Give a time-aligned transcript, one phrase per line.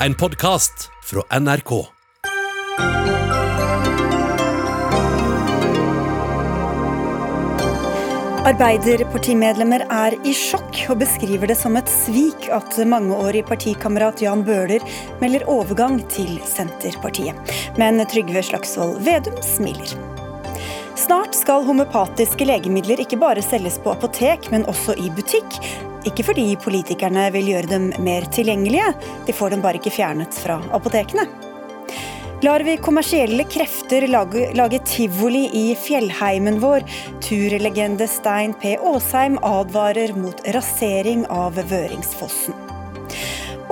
[0.00, 1.70] En podkast fra NRK.
[8.44, 14.84] Arbeiderpartimedlemmer er i sjokk og beskriver det som et svik at mangeårig partikamerat Jan Bøhler
[15.24, 17.56] melder overgang til Senterpartiet.
[17.80, 19.96] Men Trygve Slagsvold Vedum smiler.
[21.00, 25.56] Snart skal homøopatiske legemidler ikke bare selges på apotek, men også i butikk.
[26.06, 28.92] Ikke fordi politikerne vil gjøre dem mer tilgjengelige,
[29.26, 31.26] de får dem bare ikke fjernet fra apotekene.
[32.44, 36.84] Lar vi kommersielle krefter lage, lage tivoli i fjellheimen vår?
[37.24, 38.74] Turlegende Stein P.
[38.76, 42.54] Aasheim advarer mot rasering av Vøringsfossen.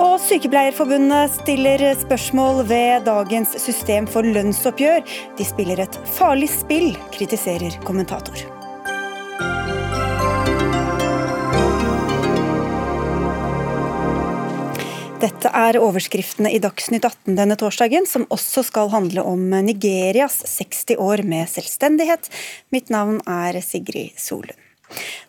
[0.01, 5.05] Og Sykepleierforbundet stiller spørsmål ved dagens system for lønnsoppgjør.
[5.37, 8.54] De spiller et farlig spill, kritiserer kommentator.
[15.15, 20.99] Dette er overskriftene i Dagsnytt 18 denne torsdagen, som også skal handle om Nigerias 60
[20.99, 22.27] år med selvstendighet.
[22.75, 24.59] Mitt navn er Sigrid Solund.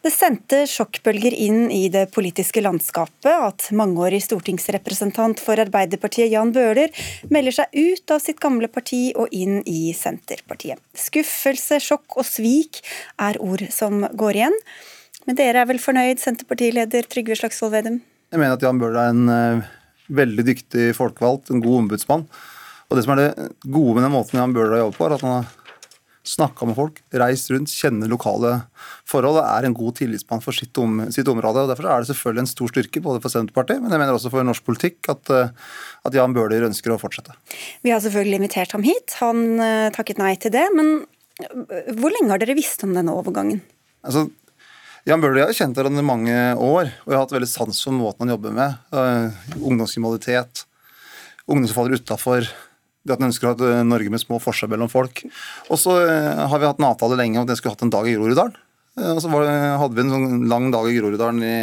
[0.03, 6.91] Det sendte sjokkbølger inn i det politiske landskapet at mangeårig stortingsrepresentant for Arbeiderpartiet Jan Bøhler
[7.33, 10.83] melder seg ut av sitt gamle parti og inn i Senterpartiet.
[10.99, 12.83] Skuffelse, sjokk og svik
[13.23, 14.61] er ord som går igjen.
[15.27, 18.03] Men dere er vel fornøyd, Senterpartileder Trygve Slagsvold Vedum?
[18.31, 19.75] Jeg mener at Jan Bøhler er en uh,
[20.09, 22.27] veldig dyktig folkevalgt, en god ombudsmann.
[22.87, 25.17] Og det som er det gode med den måten Jan Bøhler har jobbet på, er
[25.17, 25.55] at han har
[26.27, 28.53] snakka med folk, reist rundt, kjenner lokale
[29.07, 31.63] forhold og er en god tillitsmann for sitt, om, sitt, område.
[31.63, 34.33] og Derfor er det selvfølgelig en stor styrke både for Senterpartiet, men jeg mener også
[34.33, 37.37] for norsk politikk at, at Jan Bøhler ønsker å fortsette.
[37.87, 39.15] Vi har selvfølgelig invitert ham hit.
[39.23, 40.67] Han uh, takket nei til det.
[40.75, 40.97] Men
[42.01, 43.63] hvor lenge har dere visst om denne overgangen?
[44.07, 44.27] Altså,
[45.07, 47.95] Jan Bøhler har kjent hverandre i mange år, og jeg har hatt veldig sans for
[47.95, 48.73] måten han jobber med.
[48.91, 49.29] Uh,
[49.61, 50.65] ungdomskriminalitet,
[51.47, 52.49] ungdom som faller utafor.
[53.07, 55.23] Det at han ønsker å ha et Norge med små forskjeller mellom folk.
[55.71, 57.95] Og så uh, har vi hatt en avtale lenge om at jeg skulle hatt en
[57.95, 58.59] dag i Groruddalen.
[58.99, 59.55] Uh, og så det,
[59.85, 61.57] hadde vi en sånn lang dag i Groruddalen i,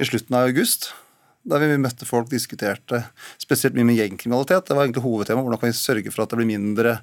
[0.00, 0.94] i slutten av august
[1.42, 3.02] der vi møtte folk, diskuterte
[3.42, 4.68] spesielt mye med gjengkriminalitet.
[4.68, 5.42] Det var egentlig hovedtema.
[5.42, 7.00] Hvordan kan vi sørge for at det blir mindre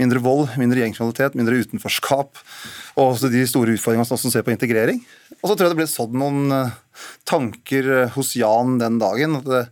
[0.00, 2.40] mindre vold, mindre gjengkriminalitet, mindre utenforskap.
[2.96, 5.00] Og også de store utfordringene som ser på integrering.
[5.40, 6.76] Og så tror jeg det ble sådd noen eh,
[7.28, 9.38] tanker eh, hos Jan den dagen.
[9.40, 9.62] at det,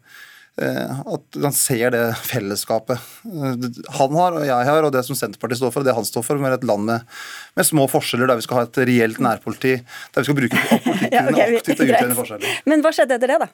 [0.64, 3.02] eh, at han ser det fellesskapet
[3.98, 6.26] han har og jeg har, og det som Senterpartiet står for, og det han står
[6.26, 7.20] for, med et land med,
[7.58, 9.78] med små forskjeller, der vi skal ha et reelt nærpoliti,
[10.14, 12.60] der vi skal bruke politikken ja, okay, aktivt til å utjevne forskjeller.
[12.70, 13.52] Men hva skjedde etter det, da?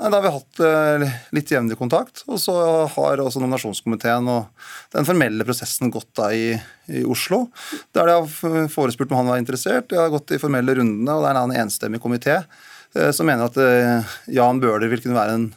[0.00, 1.02] Da har vi hatt eh,
[1.36, 2.22] litt jevnlig kontakt.
[2.30, 2.54] Og så
[2.88, 6.54] har også nominasjonskomiteen og den formelle prosessen gått da i,
[6.88, 7.42] i Oslo.
[7.92, 9.90] Der de har forespurt om han var interessert.
[9.92, 13.50] De har gått de formelle rundene, og det er en enstemmig komité eh, som mener
[13.50, 15.50] at eh, Jan Bøhler vil kunne være en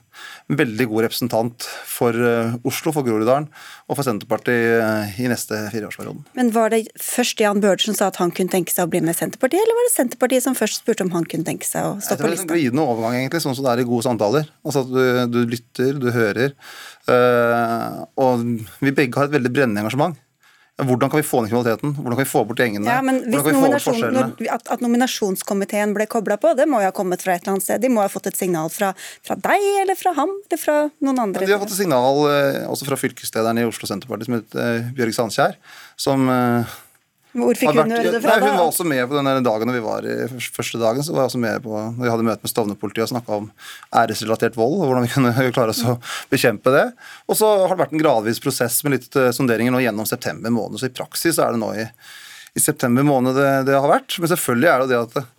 [0.51, 3.47] veldig god representant for eh, Oslo, for Groruddalen
[3.87, 6.23] og for Senterpartiet eh, i neste fireårsperioden.
[6.37, 9.03] Men Var det først Jan Bøhler som sa at han kunne tenke seg å bli
[9.05, 11.95] med Senterpartiet, eller var det Senterpartiet som først spurte om han kunne tenke seg å
[11.99, 12.43] stå på lista?
[12.43, 14.51] Det er en glidende overgang, egentlig, sånn som det er i gode samtaler.
[14.65, 15.01] Altså at du,
[15.33, 16.53] du lytter, du hører.
[17.11, 18.45] Øh, og
[18.83, 20.19] vi begge har et veldig brennende engasjement.
[20.81, 21.91] Hvordan kan vi få ned kriminaliteten?
[21.93, 22.89] Hvordan kan vi få bort gjengene?
[22.89, 24.15] Ja, men hvis nominasjon,
[24.49, 27.65] at, at, nominasjonskomiteen ble kobla på, det må jo ha kommet fra et eller annet
[27.67, 27.83] sted.
[27.83, 28.89] De må ha fått et signal fra,
[29.21, 31.45] fra deg, eller fra ham, eller fra noen andre?
[31.45, 34.63] Ja, de har fått et signal eh, også fra fylkeslederen i Oslo Senterparti, som heter
[34.65, 35.59] eh, Bjørg Sandkjær,
[36.07, 36.73] som eh,
[37.33, 38.35] hvor fikk hun høre det fra?
[38.37, 40.15] Nei, hun var også med på den dagen vi var i
[40.53, 43.11] første dagen, så var jeg også med på når vi hadde møte med Stovner-politiet og
[43.15, 43.47] snakka om
[44.01, 45.95] æresrelatert vold, og hvordan vi kunne klare oss å
[46.29, 46.85] bekjempe det.
[47.25, 50.53] Og så har det vært en gradvis prosess med litt eh, sonderinger nå gjennom september
[50.53, 50.77] måned.
[50.81, 51.87] Så i praksis er det nå i,
[52.53, 54.19] i september måned det, det, har vært.
[54.21, 55.31] Men selvfølgelig er det det at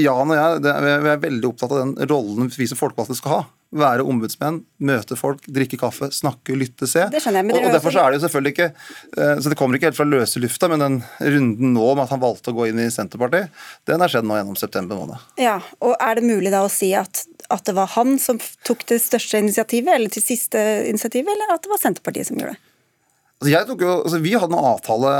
[0.00, 3.36] Jan og jeg det, vi er veldig opptatt av den rollen vi som folkevalgte skal
[3.36, 3.42] ha
[3.74, 7.06] være ombudsmenn, møte folk, drikke kaffe, snakke, lytte, se.
[7.12, 9.52] Det skjønner jeg, men og, og Derfor så er det jo selvfølgelig ikke eh, så
[9.52, 12.52] Det kommer ikke helt fra løse lufta, men den runden nå med at han valgte
[12.52, 15.24] å gå inn i Senterpartiet, den har skjedd nå gjennom september måned.
[15.40, 18.86] Ja, og Er det mulig da å si at, at det var han som tok
[18.90, 22.70] det største initiativet, eller til siste initiativet, eller at det var Senterpartiet som gjorde det?
[23.44, 25.12] Altså jo, altså vi hadde en avtale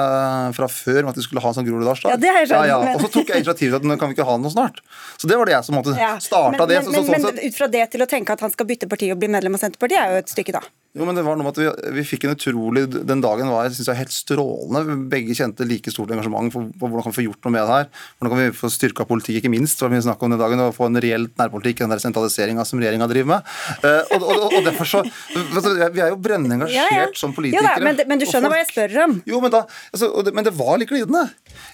[0.56, 2.14] fra før om at vi skulle ha en sånn Groruddalsdag.
[2.14, 2.94] Ja, det har jeg skjønt, ja, ja.
[2.96, 4.80] Og så tok jeg initiativ til at nå kan vi ikke ha noe snart.
[5.20, 6.80] Så det var det jeg som måtte ja, starta det.
[6.80, 8.88] Men, så, så, sånn men, ut fra det til å tenke at han skal bytte
[8.90, 10.64] parti og bli medlem av Senterpartiet, er jo et stykke, da.
[10.94, 13.66] Jo, men det var noe med at vi, vi fikk en utrolig Den dagen var
[13.74, 14.94] synes jeg, helt strålende.
[15.10, 17.78] Begge kjente like stort engasjement for, for hvordan kan vi få gjort noe med det
[17.80, 17.88] her.
[18.20, 19.82] Hvordan kan vi få styrka politikk, ikke minst.
[19.82, 22.78] var mye snakk om den dagen, og Få en reelt nærpolitikk, den der sentraliseringa som
[22.78, 23.50] regjeringa driver med.
[23.82, 27.10] Uh, og, og, og, derfor så Vi er jo brennende engasjert ja, ja.
[27.18, 27.74] som politikere.
[27.74, 29.18] Jo da, men, men, du skjønner hva jeg spør om?
[29.26, 31.24] Jo, men, da, altså, det, men det var litt glidende.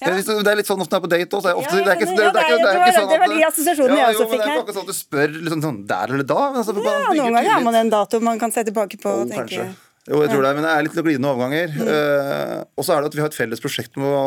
[0.00, 0.14] Ja.
[0.16, 2.16] Det er litt sånn ofte når jeg er på date ofte, det er ikke, det,
[2.16, 4.48] det, er det, er ikke sånn at Det var de assosiasjonene jeg også fikk her.
[4.48, 6.40] Det er ikke sånn at du spør liksom, sånn, der eller da.
[6.62, 9.09] Altså, ja, noen ganger har man en dato man kan se tilbake på.
[9.12, 9.70] Oh, jeg.
[10.08, 11.74] Jo, jeg tror det, men det er litt glidende overganger.
[11.76, 11.88] Mm.
[11.88, 14.22] Uh, og så er det at vi har et felles prosjekt med å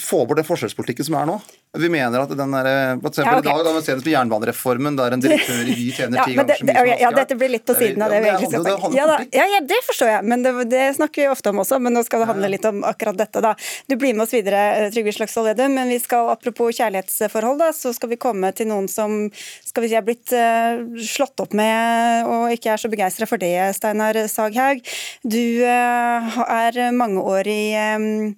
[0.00, 1.38] få bort den forskjellspolitikken som er nå.
[1.78, 2.66] Vi mener at den der,
[3.00, 3.48] for eksempel ja, okay.
[3.48, 6.34] i dag, da, vi ser det med jernbanereformen, der en direktør i Vy tjener ti
[6.34, 8.18] ja, ganger så mye som Ja, dette blir litt på siden av det.
[8.26, 11.30] det, det, det, ja, da, ja, ja, det forstår jeg, men det, det, snakker vi
[11.32, 11.78] ofte om også.
[11.80, 13.54] Men nå skal det handle litt om akkurat dette, da.
[13.88, 17.70] Du blir med oss videre, eh, Trygve Slagsvold Vedum, men vi skal apropos kjærlighetsforhold, da,
[17.72, 19.16] så skal vi komme til noen som
[19.64, 23.40] skal vi si er blitt uh, slått opp med og ikke er så begeistra for
[23.40, 24.84] det, Steinar Saghaug.
[25.24, 27.64] Du uh, er mangeårig
[27.96, 28.36] um,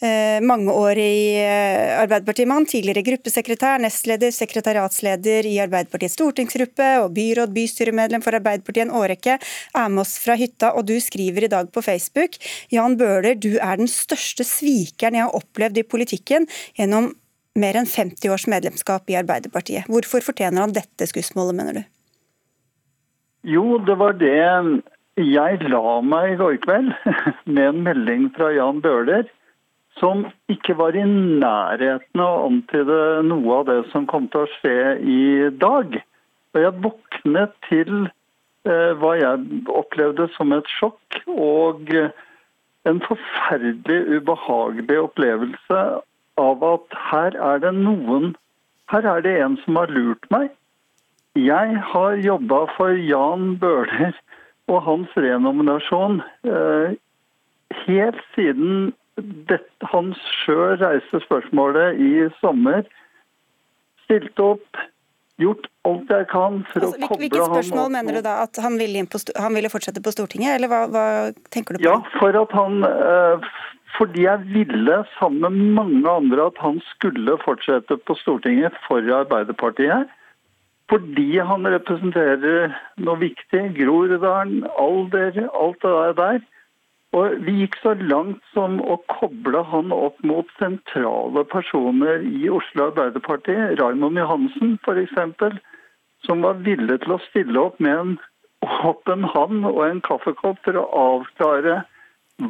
[0.00, 8.38] Eh, mangeårig eh, Arbeiderpartimann, tidligere gruppesekretær, nestleder, sekretariatsleder i Arbeiderpartiets stortingsgruppe og byråd, bystyremedlem for
[8.38, 12.38] Arbeiderpartiet en årrekke, er med oss fra hytta, og du skriver i dag på Facebook
[12.72, 16.48] Jan Bøhler, du er den største svikeren jeg har opplevd i politikken
[16.78, 17.10] gjennom
[17.60, 19.90] mer enn 50 års medlemskap i Arbeiderpartiet.
[19.92, 21.82] Hvorfor fortjener han dette skussmålet, mener du?
[23.52, 24.32] Jo, det var det
[25.20, 26.88] jeg la meg i går kveld
[27.52, 29.28] med en melding fra Jan Bøhler
[30.00, 34.52] som ikke var i nærheten av å antyde noe av det som kom til å
[34.58, 35.22] skje i
[35.60, 36.00] dag.
[36.54, 41.92] Og jeg våknet til eh, hva jeg opplevde som et sjokk og
[42.88, 45.82] en forferdelig ubehagelig opplevelse
[46.40, 48.34] av at her er det noen
[48.90, 50.48] Her er det en som har lurt meg.
[51.38, 54.16] Jeg har jobba for Jan Bøhler
[54.66, 56.96] og hans renominasjon eh,
[57.84, 58.90] helt siden
[59.48, 60.14] dette, han
[60.44, 62.86] sjøl reiste spørsmålet i sommer.
[64.04, 64.80] Stilte opp,
[65.40, 68.36] gjort alt jeg kan for altså, å koble Hvilket spørsmål han mener du da?
[68.44, 69.06] At han ville,
[69.40, 71.04] han ville, fortsette på Stortinget, eller hva, hva,
[71.54, 71.88] tenker du på?
[71.88, 73.50] Ja, for at han eh,
[73.96, 80.10] fordi jeg ville, sammen med mange andre, at han skulle fortsette på Stortinget for Arbeiderpartiet.
[80.90, 83.62] Fordi han representerer noe viktig.
[83.76, 86.40] Groruddalen, alder, alt det der.
[87.16, 92.86] Og Vi gikk så langt som å koble han opp mot sentrale personer i Oslo
[92.90, 93.56] Arbeiderparti.
[93.80, 95.58] Raymond Johansen f.eks.,
[96.26, 98.12] som var villig til å stille opp med en
[98.86, 101.80] åpen hånd og en kaffekopp for å avklare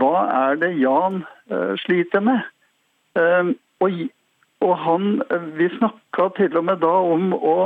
[0.00, 2.42] hva er det Jan uh, sliter med.
[3.18, 4.02] Uh, og,
[4.60, 5.06] og, han,
[5.56, 7.56] Vi snakka til og med da om å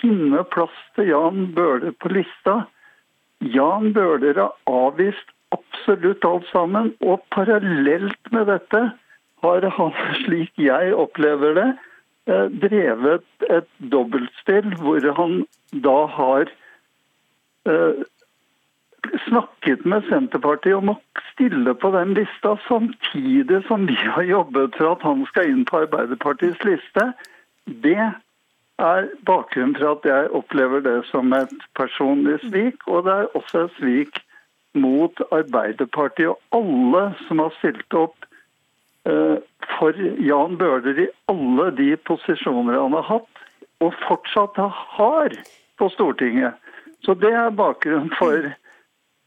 [0.00, 2.62] finne plass til Jan Bøhler på lista.
[3.44, 6.92] Jan Bøhler har avvist absolutt alt sammen.
[7.00, 8.82] Og parallelt med dette
[9.44, 9.92] har han,
[10.24, 11.68] slik jeg opplever det,
[12.28, 16.50] eh, drevet et dobbeltspill hvor han da har
[17.66, 18.02] eh,
[19.28, 20.98] snakket med Senterpartiet om å
[21.32, 25.84] stille på den lista, samtidig som vi har jobbet for at han skal inn på
[25.86, 27.12] Arbeiderpartiets liste.
[27.64, 33.38] Det er bakgrunnen for at jeg opplever det som et personlig svik, og det er
[33.38, 34.20] også et svik
[34.78, 38.26] mot Arbeiderpartiet og alle som har stilt opp
[39.08, 39.38] eh,
[39.76, 43.44] for Jan Bøhler i alle de posisjoner han har hatt,
[43.80, 45.36] og fortsatt har
[45.80, 46.54] på Stortinget.
[47.04, 48.50] Så det er bakgrunnen for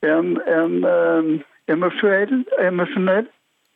[0.06, 1.32] en, en eh,
[1.74, 3.32] emosjonell,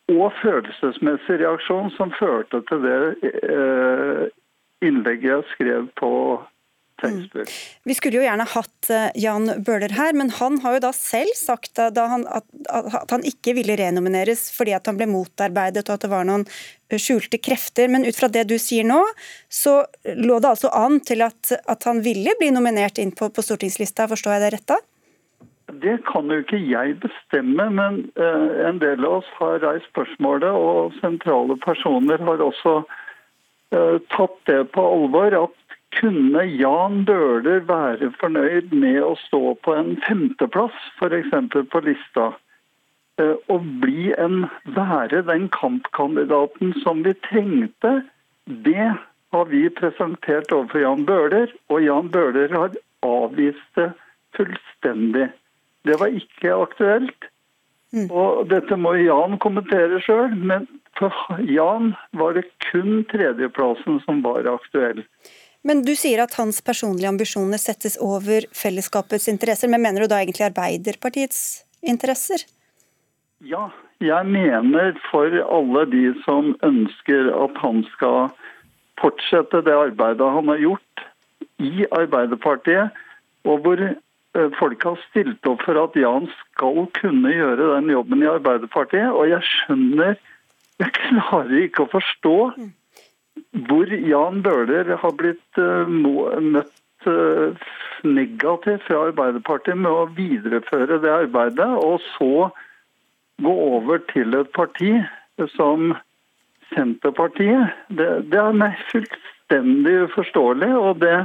[0.08, 4.28] og følelsesmessig reaksjon som førte til det eh,
[4.86, 6.12] innlegget jeg skrev på
[7.02, 7.36] Facebook.
[7.36, 7.46] Mm.
[7.84, 11.36] Vi skulle jo gjerne hatt eh, Jan Bøhler her, men han har jo da selv
[11.38, 16.06] sagt han, at, at, han ikke ville renomineres fordi at han ble motarbeidet og at
[16.06, 17.92] det var noen eh, skjulte krefter.
[17.94, 19.00] Men ut fra det du sier nå,
[19.50, 19.80] så
[20.18, 24.10] lå det altså an til at, at han ville bli nominert inn på, på stortingslista,
[24.10, 24.82] forstår jeg det rett da?
[25.84, 30.48] Det kan jo ikke jeg bestemme, men uh, en del av oss har reist spørsmålet,
[30.48, 32.80] og sentrale personer har også
[33.68, 35.34] tatt det på alvor.
[35.36, 35.67] At
[36.00, 41.34] kunne Jan Bøhler være fornøyd med å stå på en femteplass, f.eks.
[41.72, 42.32] på lista,
[43.22, 44.46] eh, og bli en,
[44.78, 48.02] være den kampkandidaten som vi trengte?
[48.46, 48.92] Det
[49.34, 53.92] har vi presentert overfor Jan Bøhler, og Jan Bøhler har avvist det
[54.38, 55.32] fullstendig.
[55.88, 57.32] Det var ikke aktuelt.
[57.96, 58.10] Mm.
[58.12, 61.14] Og Dette må Jan kommentere sjøl, men for
[61.48, 65.04] Jan var det kun tredjeplassen som var aktuell.
[65.66, 70.22] Men du sier at hans personlige ambisjoner settes over fellesskapets interesser, men mener du da
[70.22, 71.42] egentlig Arbeiderpartiets
[71.82, 72.46] interesser?
[73.46, 73.68] Ja,
[74.02, 78.32] jeg mener for alle de som ønsker at han skal
[79.02, 81.06] fortsette det arbeidet han har gjort
[81.62, 82.94] i Arbeiderpartiet,
[83.46, 88.26] og hvor eh, folk har stilt opp for at Jan skal kunne gjøre den jobben
[88.26, 89.10] i Arbeiderpartiet.
[89.14, 90.18] Og jeg skjønner
[90.78, 92.36] Jeg klarer ikke å forstå
[93.68, 97.68] hvor Jan Bøhler har blitt uh, møtt uh,
[98.08, 102.50] negativt fra Arbeiderpartiet med å videreføre det arbeidet, og så
[103.44, 104.94] gå over til et parti
[105.56, 105.94] som
[106.74, 107.74] Senterpartiet.
[107.90, 111.18] Det, det er meg fullstendig uforståelig, og det,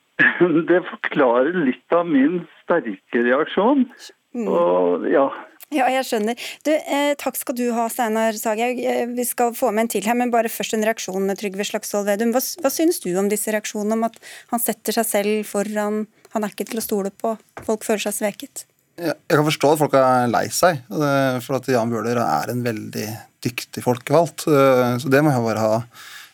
[0.70, 3.86] det forklarer litt av min sterke reaksjon.
[4.34, 4.48] Mm.
[4.50, 5.28] Og ja,
[5.72, 6.36] Ja, jeg skjønner.
[6.66, 8.78] Du, eh, takk skal du ha, Steinar Saghaug.
[8.84, 12.06] Eh, vi skal få med en til her, men bare først en reaksjon, Trygve Slagsvold
[12.06, 12.32] Vedum.
[12.34, 14.18] Hva, hva syns du om disse reaksjonene, om at
[14.52, 17.36] han setter seg selv foran Han er ikke til å stole på.
[17.62, 18.64] Folk føler seg sveket.
[18.98, 22.62] Jeg kan forstå at folk er lei seg, eh, for at Jan Bøhler er en
[22.62, 23.06] veldig
[23.40, 24.48] dyktig folkevalgt.
[24.50, 25.82] eh, Så det må jeg bare ha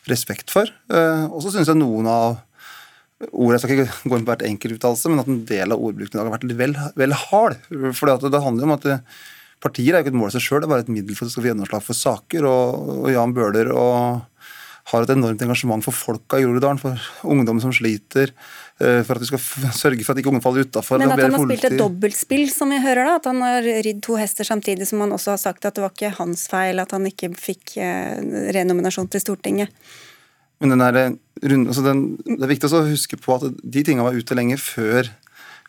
[0.09, 0.65] respekt for.
[0.89, 2.41] Eh, Og så syns jeg noen av
[3.29, 6.15] ordene, Jeg skal ikke gå inn på hvert enkeltuttalelse, men at en del av ordbruken
[6.15, 7.61] i dag har vært litt vel, vel hard.
[7.97, 8.89] For det handler jo om at
[9.61, 11.25] partier er jo ikke et mål i seg sjøl, det er bare et middel for
[11.25, 12.49] at du skal få gjennomslag for saker.
[12.49, 13.71] Og, og Jan Bøhler
[14.91, 16.97] har et enormt engasjement for folka i Groruddalen, for
[17.29, 18.33] ungdom som sliter,
[18.81, 19.43] eh, for at vi skal
[19.77, 20.99] sørge for at ikke unge faller utafor.
[20.99, 24.01] Men at han har spilt et dobbeltspill, som vi hører da, at han har ridd
[24.05, 26.95] to hester samtidig som han også har sagt at det var ikke hans feil at
[26.95, 28.17] han ikke fikk eh,
[28.57, 29.83] renominasjon til Stortinget.
[30.61, 31.13] Men den der, eh,
[31.43, 34.59] runde, altså den, det er viktig å huske på at de tinga var ute lenge
[34.61, 35.09] før,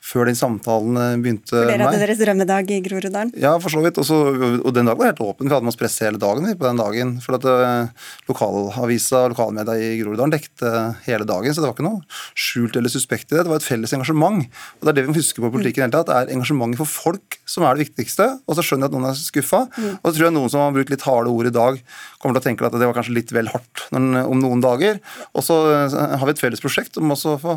[0.02, 2.02] før den samtalen eh, begynte For dere hadde meg.
[2.02, 3.30] deres drømmedag i Groruddalen.
[3.38, 4.00] Ja, for så vidt.
[4.02, 4.16] Også,
[4.58, 5.46] og den dagen var helt åpen.
[5.46, 6.48] Vi hadde med oss presse hele dagen.
[6.58, 10.72] på den dagen, For at eh, lokalavisa og lokalmedia i Groruddalen dekte
[11.06, 11.54] hele dagen.
[11.54, 12.02] Så det var ikke noe
[12.34, 13.44] skjult eller suspekt i det.
[13.46, 14.42] Det var et felles engasjement.
[14.80, 16.10] Og det er det vi må huske på i politikken hele tatt.
[16.10, 18.28] Det er engasjementet for folk som er det viktigste.
[18.48, 19.62] Og så skjønner jeg at noen er skuffa.
[20.02, 21.78] Og så tror jeg noen som har brukt litt harde ord i dag,
[22.22, 24.98] kommer til å tenke at det var kanskje litt vel hardt om noen dager.
[25.36, 27.56] Og så eh, har vi et felles prosjekt om også å få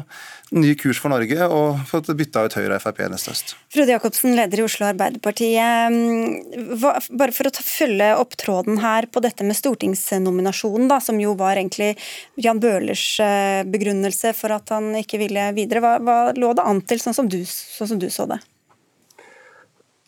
[0.55, 2.01] ny kurs for Norge og få
[2.35, 3.53] bytta ut Høyre og Frp neste høst.
[3.73, 5.51] Frode Jacobsen, leder i Oslo Arbeiderparti.
[5.55, 11.35] Bare for å ta, følge opp tråden her på dette med stortingsnominasjonen, da, som jo
[11.39, 11.93] var egentlig
[12.35, 15.83] Jan Bøhlers eh, begrunnelse for at han ikke ville videre.
[15.83, 18.41] Hva, hva lå det an til, sånn som du, sånn som du så det?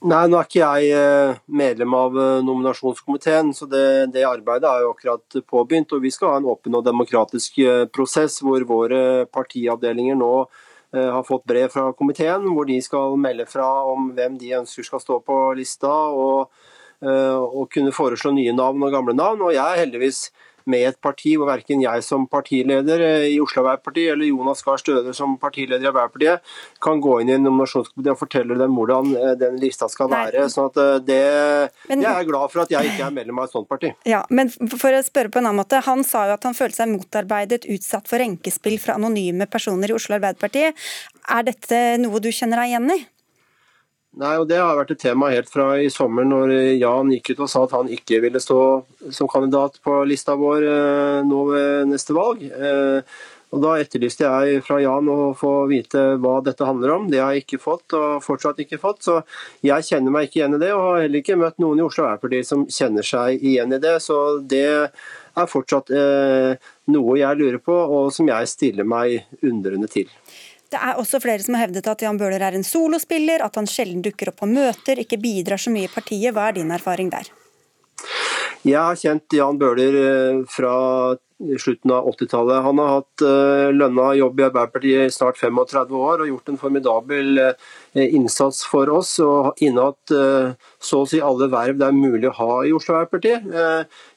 [0.07, 4.85] Nei, nå er ikke jeg eh, medlem av eh, nominasjonskomiteen, så det, det arbeidet er
[4.85, 5.95] jo akkurat påbegynt.
[5.95, 7.63] Og vi skal ha en åpen og demokratisk
[7.95, 10.33] prosess hvor våre partiavdelinger nå
[10.95, 15.01] har fått brev fra komiteen hvor de skal melde fra om hvem de ønsker skal
[15.03, 16.53] stå på lista, og,
[17.03, 19.41] eh, og kunne foreslå nye navn og gamle navn.
[19.41, 20.29] Og jeg er heldigvis
[20.69, 24.79] med et parti hvor verken jeg som partileder eh, i Oslo Arbeiderparti eller Jonas Gahr
[24.81, 29.11] Støre som partileder i Arbeiderpartiet kan gå inn i en nominasjonskomité og fortelle dem hvordan
[29.15, 30.45] eh, den lista skal være.
[30.53, 31.19] sånn at eh, det,
[31.89, 33.93] Men- Jeg er glad for at jeg ikke er medlem av et sånt parti.
[34.05, 36.81] Ja, men for å spørre på en annen måte, Han sa jo at han følte
[36.83, 40.67] seg motarbeidet, utsatt for renkespill fra anonyme personer i Oslo Arbeiderparti.
[41.29, 43.05] Er dette noe du kjenner deg igjen i?
[44.17, 47.43] Nei, og Det har vært et tema helt fra i sommer, når Jan gikk ut
[47.45, 48.59] og sa at han ikke ville stå
[49.13, 52.41] som kandidat på lista vår eh, nå ved neste valg.
[52.41, 53.17] Eh,
[53.55, 57.05] Og Da etterlyste jeg fra Jan å få vite hva dette handler om.
[57.07, 59.05] Det har jeg ikke fått, og fortsatt ikke fått.
[59.07, 59.21] Så
[59.63, 62.03] jeg kjenner meg ikke igjen i det, og har heller ikke møtt noen i Oslo
[62.09, 63.95] Arbeiderparti som kjenner seg igjen i det.
[64.03, 66.59] Så det er fortsatt eh,
[66.91, 70.11] noe jeg lurer på, og som jeg stiller meg undrende til.
[70.71, 73.69] Det er også flere som har hevdet at Jan Bøhler er en solospiller, at han
[73.69, 76.33] sjelden dukker opp på møter, ikke bidrar så mye i partiet.
[76.35, 77.29] Hva er din erfaring der?
[78.67, 80.75] Jeg har kjent Jan Bøhler eh, fra
[81.59, 82.63] slutten av 80-tallet.
[82.63, 86.59] Han har hatt eh, lønna jobb i Arbeiderpartiet i snart 35 år og gjort en
[86.59, 89.13] formidabel eh, innsats for oss.
[89.23, 92.97] Og innehatt eh, så å si alle verv det er mulig å ha i Oslo
[92.97, 93.35] Arbeiderparti.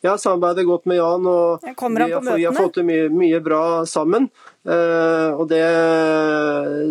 [0.00, 1.74] Jeg har samarbeidet godt med Jan, og vi
[2.14, 4.30] har, vi har fått mye, mye bra sammen.
[4.60, 5.64] Eh, og det,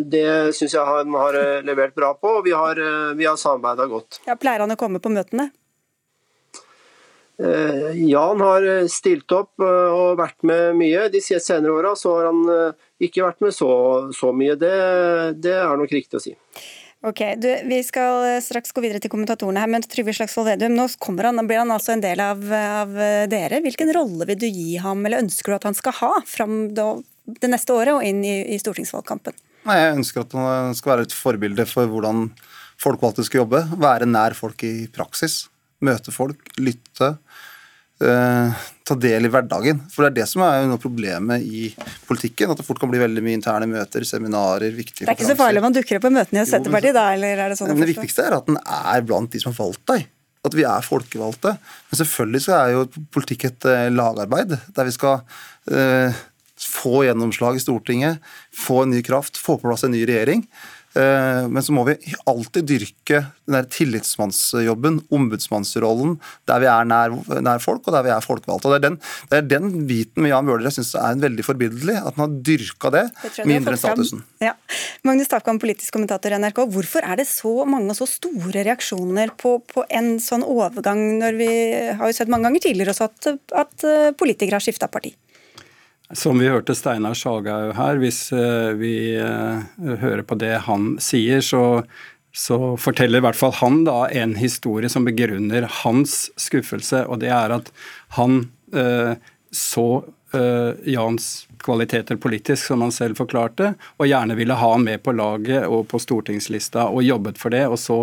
[0.09, 0.25] det
[0.57, 3.85] syns jeg han har eh, levert bra på, og vi har, eh, vi har samarbeida
[3.91, 4.21] godt.
[4.25, 5.51] Ja, pleier han å komme på møtene?
[5.53, 5.57] Ja,
[7.39, 11.05] Jan har stilt opp og vært med mye.
[11.07, 13.69] De senere åra har han ikke vært med så,
[14.11, 14.57] så mye.
[14.59, 14.73] Det,
[15.39, 16.33] det er nok riktig å si.
[17.07, 20.89] Ok, du, Vi skal straks gå videre til kommentatorene her, men Trygve Slagsvold Vedum, nå
[20.89, 22.91] han, blir han altså en del av, av
[23.31, 23.63] dere.
[23.63, 26.73] Hvilken rolle vil du gi ham, eller ønsker du at han skal ha fram
[27.41, 29.37] det neste året og inn i, i stortingsvalgkampen?
[29.67, 32.29] Nei, Jeg ønsker at han skal være et forbilde for hvordan
[32.79, 33.63] folkevalgte skal jobbe.
[33.79, 35.43] Være nær folk i praksis.
[35.85, 37.15] Møte folk, lytte.
[37.99, 39.81] Eh, ta del i hverdagen.
[39.91, 41.65] For det er det som er noe problemet i
[42.07, 42.51] politikken.
[42.51, 45.39] At det fort kan bli veldig mye interne møter, seminarer, viktige Det er ikke så
[45.39, 47.09] farlig om man dukker opp på møtene i Senterpartiet, da?
[47.17, 47.73] eller er det sånn?
[47.73, 50.07] Men det viktigste er at den er blant de som har valgt deg.
[50.47, 51.55] At vi er folkevalgte.
[51.91, 56.21] Men selvfølgelig så er jo politikk et uh, lagarbeid, der vi skal uh,
[56.59, 58.19] få gjennomslag i Stortinget,
[58.55, 60.45] få en ny kraft, få på plass en ny regjering.
[60.97, 61.93] Eh, men så må vi
[62.29, 66.15] alltid dyrke den der tillitsmannsjobben, ombudsmannsrollen,
[66.49, 67.13] der vi er nær,
[67.45, 68.71] nær, folk, og der vi er folkevalgte.
[68.73, 68.97] Det den,
[69.29, 72.25] det er den biten med Jan Bøhler jeg syns er en veldig forbilledlig, at han
[72.25, 73.05] har dyrka det,
[73.37, 74.25] det mindre enn statusen.
[74.41, 74.55] Ja.
[75.05, 76.65] Magnus Takvam, politisk kommentator i NRK.
[76.73, 81.37] Hvorfor er det så mange og så store reaksjoner på, på, en sånn overgang, når
[81.39, 81.51] vi
[82.01, 85.13] har jo sett mange ganger tidligere også at, at eh, politikere har skifta parti?
[86.13, 89.65] Som vi hørte Steinar Sjalgaug her, hvis eh, vi eh,
[90.01, 91.83] hører på det han sier, så,
[92.33, 97.29] så, forteller i hvert fall han da en historie som begrunner hans skuffelse, og det
[97.35, 97.69] er at
[98.17, 98.41] han
[98.73, 99.21] eh,
[99.53, 99.87] så
[100.33, 101.29] eh, Jans
[101.61, 105.85] kvaliteter politisk, som han selv forklarte, og gjerne ville ha han med på laget og
[105.91, 107.99] på stortingslista, og jobbet for det, og så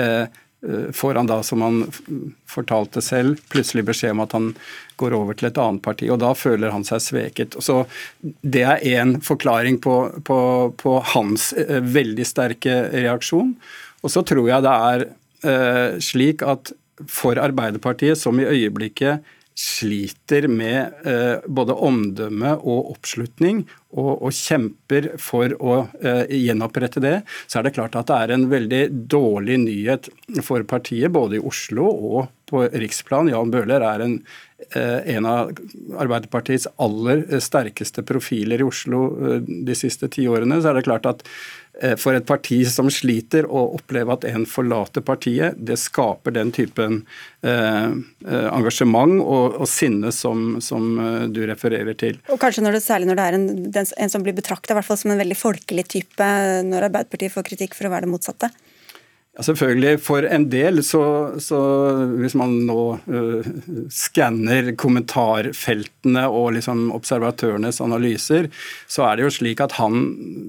[0.00, 0.24] eh,
[0.92, 1.78] får han da, som han
[2.48, 4.50] fortalte selv, plutselig beskjed om at han
[5.00, 6.10] går over til et annet parti.
[6.12, 7.56] og Da føler han seg sveket.
[7.64, 7.86] Så
[8.20, 10.40] Det er én forklaring på, på,
[10.76, 13.54] på, hans eh, veldig sterke reaksjon.
[14.02, 15.06] Og så tror jeg det er
[15.48, 16.72] eh, slik at
[17.08, 19.24] for Arbeiderpartiet, som i øyeblikket
[19.56, 27.16] sliter med eh, både omdømme og oppslutning, og, og kjemper for å eh, gjenopprette det,
[27.50, 30.10] så er det klart at det er en veldig dårlig nyhet
[30.46, 33.30] for partiet, både i Oslo og på riksplan.
[33.30, 34.16] Jan Bøhler er en,
[34.74, 35.52] eh, en av
[36.02, 40.60] Arbeiderpartiets aller sterkeste profiler i Oslo eh, de siste ti årene.
[40.60, 41.26] Så er det klart at
[42.00, 47.00] for et parti som sliter å oppleve at en forlater partiet, det skaper den typen
[47.42, 47.90] eh,
[48.26, 52.20] eh, engasjement og, og sinne som, som, eh, du refererer til.
[52.28, 53.48] Og kanskje når det, Særlig når det er en,
[54.04, 56.28] en som blir betrakta som en veldig folkelig type,
[56.66, 58.50] når Arbeiderpartiet får kritikk for å være det motsatte?
[59.38, 60.00] Ja, selvfølgelig.
[60.02, 61.00] For en del, så,
[61.38, 61.58] så
[62.18, 63.50] hvis man nå uh,
[63.94, 68.48] skanner kommentarfeltene og liksom observatørenes analyser,
[68.90, 70.08] så er det jo slik at han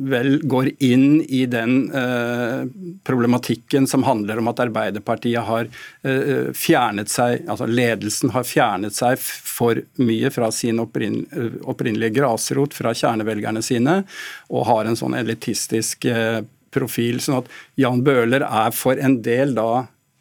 [0.10, 2.66] vel går inn i den uh,
[3.06, 9.22] problematikken som handler om at Arbeiderpartiet har uh, fjernet seg, altså ledelsen har fjernet seg
[9.22, 11.22] for mye fra sin opprinn,
[11.70, 14.02] opprinnelige grasrot, fra kjernevelgerne sine,
[14.50, 16.42] og har en sånn elitistisk uh,
[16.74, 17.20] profil.
[17.22, 17.50] sånn at
[17.80, 19.72] Jan Bøhler er for en del da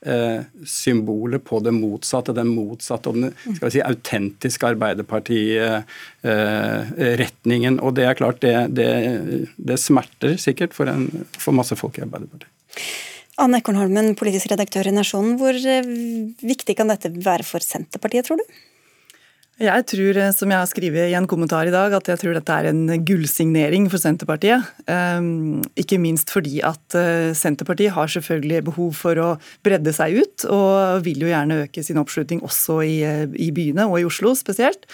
[0.06, 7.74] eh, symbolet på det motsatte, den motsatte og den skal vi si, autentiske Arbeiderparti-retningen.
[7.78, 8.90] Eh, og det er klart, det, det,
[9.56, 11.02] det smerter sikkert for, en,
[11.38, 12.52] for masse folk i Arbeiderpartiet.
[13.40, 15.34] Anne Ekornholmen, politisk redaktør i Nasjonen.
[15.40, 15.86] Hvor eh,
[16.44, 18.44] viktig kan dette være for Senterpartiet, tror du?
[19.60, 22.32] Jeg tror, eh, som jeg har skrevet i en kommentar i dag, at jeg tror
[22.32, 24.64] dette er en gullsignering for Senterpartiet.
[24.88, 29.28] Um, ikke minst fordi at uh, Senterpartiet har selvfølgelig behov for å
[29.60, 33.84] bredde seg ut, og vil jo gjerne øke sin oppslutning også i, eh, i byene,
[33.84, 34.88] og i Oslo spesielt.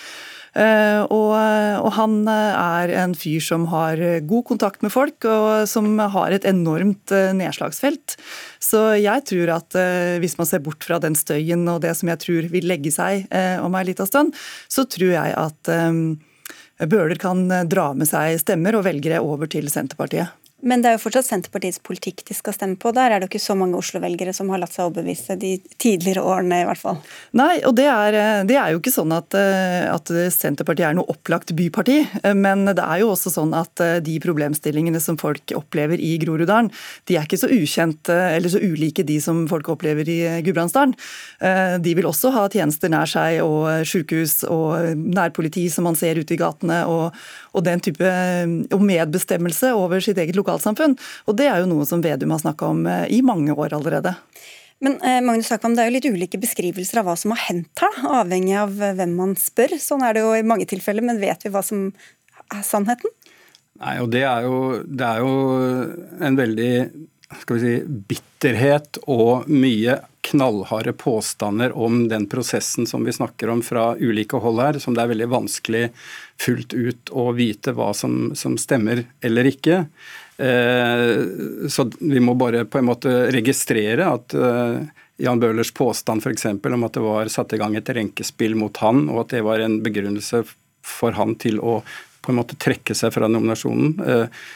[0.57, 5.67] Eh, og, og, han eh, er en fyr som har god kontakt med folk, og
[5.69, 8.17] som har et enormt eh, nedslagsfelt.
[8.63, 9.77] Så jeg tror at
[10.23, 13.29] hvis man ser bort fra den støyen og det som jeg tror vil legge seg
[13.63, 14.33] om ei lita stund,
[14.73, 15.71] så tror jeg at
[16.91, 20.35] Bøhler kan dra med seg stemmer og velgere over til Senterpartiet.
[20.67, 22.91] Men det er jo fortsatt Senterpartiets politikk de skal stemme på.
[22.97, 26.25] Der er det jo ikke så mange Oslo-velgere som har latt seg overbevise de tidligere
[26.27, 26.99] årene, i hvert fall.
[27.39, 31.53] Nei, og det er, det er jo ikke sånn at, at, Senterpartiet er noe opplagt
[31.57, 32.01] byparti.
[32.35, 36.73] Men det er jo også sånn at de problemstillingene som folk opplever i Groruddalen,
[37.07, 40.97] de er ikke så ukjente eller så ulike de som folk opplever i Gudbrandsdalen.
[41.83, 46.35] De vil også ha tjenester nær seg, og sykehus og nærpoliti som man ser ute
[46.35, 47.15] i gatene, og,
[47.57, 48.11] og den type
[48.75, 50.97] og medbestemmelse over sitt eget lokalsamfunn.
[51.27, 54.13] Og det er jo noe som Vedum har snakka om eh, i mange år allerede.
[54.85, 57.81] Men eh, Magnus Akvam, Det er jo litt ulike beskrivelser av hva som har hendt
[57.81, 59.79] her, avhengig av eh, hvem man spør.
[59.81, 61.89] Sånn er det jo i mange tilfeller, men vet vi hva som
[62.53, 63.13] er sannheten?
[63.81, 65.33] Nei, og det er jo, det er jo
[66.25, 66.73] en veldig
[67.43, 67.73] skal vi si,
[68.13, 74.61] bitterhet og mye knallharde påstander om den prosessen som vi snakker om fra ulike hold
[74.63, 75.83] her, som det er veldig vanskelig
[76.43, 79.85] fullt ut å vite hva som, som stemmer eller ikke.
[80.37, 84.83] Eh, så vi må bare på en måte registrere at eh,
[85.23, 86.47] Jan Bøhlers påstand f.eks.
[86.51, 89.65] om at det var satt i gang et renkespill mot han, og at det var
[89.65, 90.43] en begrunnelse
[90.87, 91.81] for han til å
[92.27, 93.97] på en måte trekke seg fra nominasjonen.
[94.03, 94.47] Eh,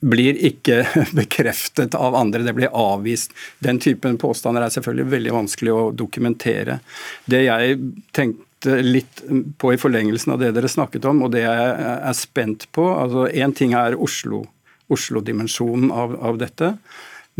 [0.00, 0.84] blir ikke
[1.18, 3.34] bekreftet av andre, det blir avvist.
[3.58, 6.80] Den typen påstander er selvfølgelig veldig vanskelig å dokumentere.
[7.24, 7.76] Det jeg
[8.16, 9.22] tenkte litt,
[9.60, 12.86] på i forlengelsen av det dere snakket om, og det jeg er spent på.
[12.96, 14.44] altså Én ting er Oslo,
[14.92, 16.74] Oslo-dimensjonen av, av, dette.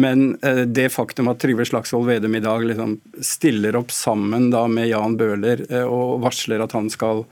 [0.00, 4.64] Men eh, det faktum at Trygve Slagsvold Vedum i dag liksom stiller opp sammen da
[4.70, 7.26] med Jan Bøhler eh, og varsler at han skal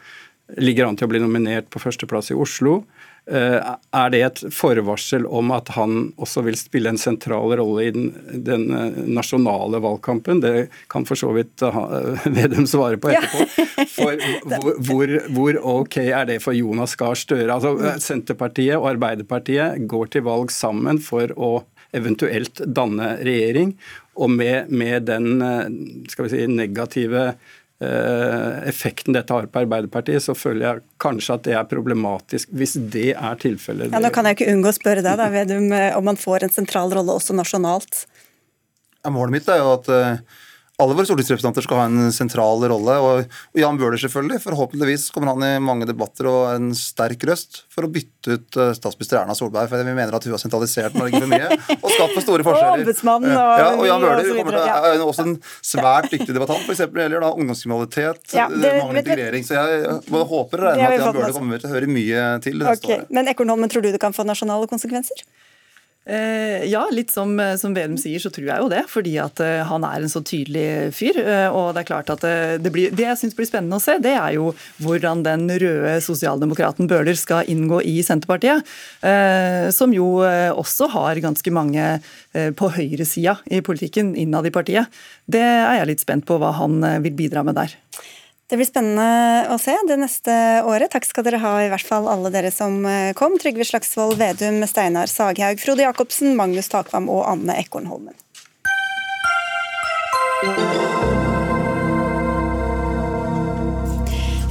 [0.57, 2.81] ligger an til å bli nominert på førsteplass i Oslo,
[3.29, 8.07] er det et forvarsel om at han også vil spille en sentral rolle i den,
[8.47, 10.41] den eh, nasjonale valgkampen?
[10.45, 13.67] Det kan for så vidt eh, Vedum svare på etterpå.
[13.93, 17.53] For hvor, hvor, hvor, ok er det for Jonas Gahr Støre?
[17.59, 21.53] Altså, Senterpartiet og Arbeiderpartiet går til valg sammen for å
[21.97, 23.77] eventuelt danne regjering.
[24.19, 25.41] Og med, med den
[26.11, 27.35] skal vi si, negative Eh,
[27.79, 33.13] effekten dette har på Arbeiderpartiet, så føler jeg kanskje at det er problematisk, hvis det
[33.15, 33.93] er tilfellet.
[33.95, 36.49] Ja, nå kan jeg ikke unngå å spørre deg da, Vedum, eh, om man får
[36.49, 38.03] en sentral rolle også nasjonalt?
[39.05, 40.41] Ja, målet mitt er jo at uh,
[40.79, 42.95] alle våre stortingsrepresentanter skal ha en sentral rolle.
[43.03, 44.39] Og, og Jan Bøhler selvfølgelig.
[44.45, 48.71] Forhåpentligvis kommer han i mange debatter og en sterk røst for å bytte ut uh,
[48.77, 49.67] statsminister Erna Solberg.
[49.73, 51.49] For vi mener at hun har sentralisert Norge for mye
[51.83, 52.93] og skapt for store forskjeller.
[52.95, 55.35] og, ja, og Jan Bøhler og til, er også en
[55.73, 56.85] svært dyktig debattant, f.eks.
[56.87, 59.51] når det gjelder da, ungdomskriminalitet, ja, manglende integrering.
[59.51, 62.31] Så jeg både håper og regner med at Jan Bøhler kommer til å høre mye
[62.47, 63.03] til det neste okay.
[63.03, 63.13] året.
[63.19, 65.27] Men Ekornholmen, tror du det kan få nasjonale konsekvenser?
[66.09, 68.85] Eh, ja, litt som, eh, som Vedum sier, så tror jeg jo det.
[68.89, 71.21] Fordi at eh, han er en så tydelig fyr.
[71.53, 72.25] Og det er klart at
[72.63, 75.99] det, blir, det jeg syns blir spennende å se, det er jo hvordan den røde
[76.05, 78.65] sosialdemokraten Bøhler skal inngå i Senterpartiet.
[79.75, 81.89] Som jo også har ganske mange
[82.33, 84.89] på høyresida i politikken innad i partiet.
[85.27, 87.75] Det er jeg litt spent på hva han vil bidra med der.
[88.49, 90.35] Det blir spennende å se det neste
[90.65, 90.89] året.
[90.95, 93.37] Takk skal dere ha, i hvert fall alle dere som eh, kom.
[93.37, 98.17] Trygve Slagsvold Vedum, Steinar Saghaug, Frode Jacobsen, Magnus Takvam og Anne Ekornholmen.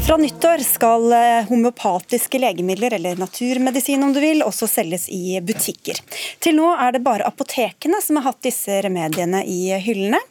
[0.08, 6.00] Fra nyttår skal eh, homeopatiske legemidler, eller naturmedisin om du vil, også selges i butikker.
[6.40, 10.22] Til nå er det bare apotekene som har hatt disse remediene i hyllene.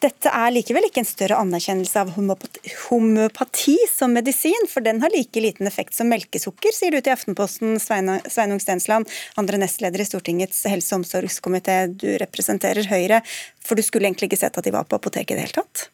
[0.00, 5.44] Dette er likevel ikke en større anerkjennelse av homeopati som medisin, for den har like
[5.44, 10.96] liten effekt som melkesukker, sier du til Aftenposten, Sveinung Stensland, andre nestleder i Stortingets helse-
[10.96, 11.82] og omsorgskomité.
[11.92, 13.20] Du representerer Høyre,
[13.60, 15.90] for du skulle egentlig ikke sett at de var på apoteket i det hele tatt?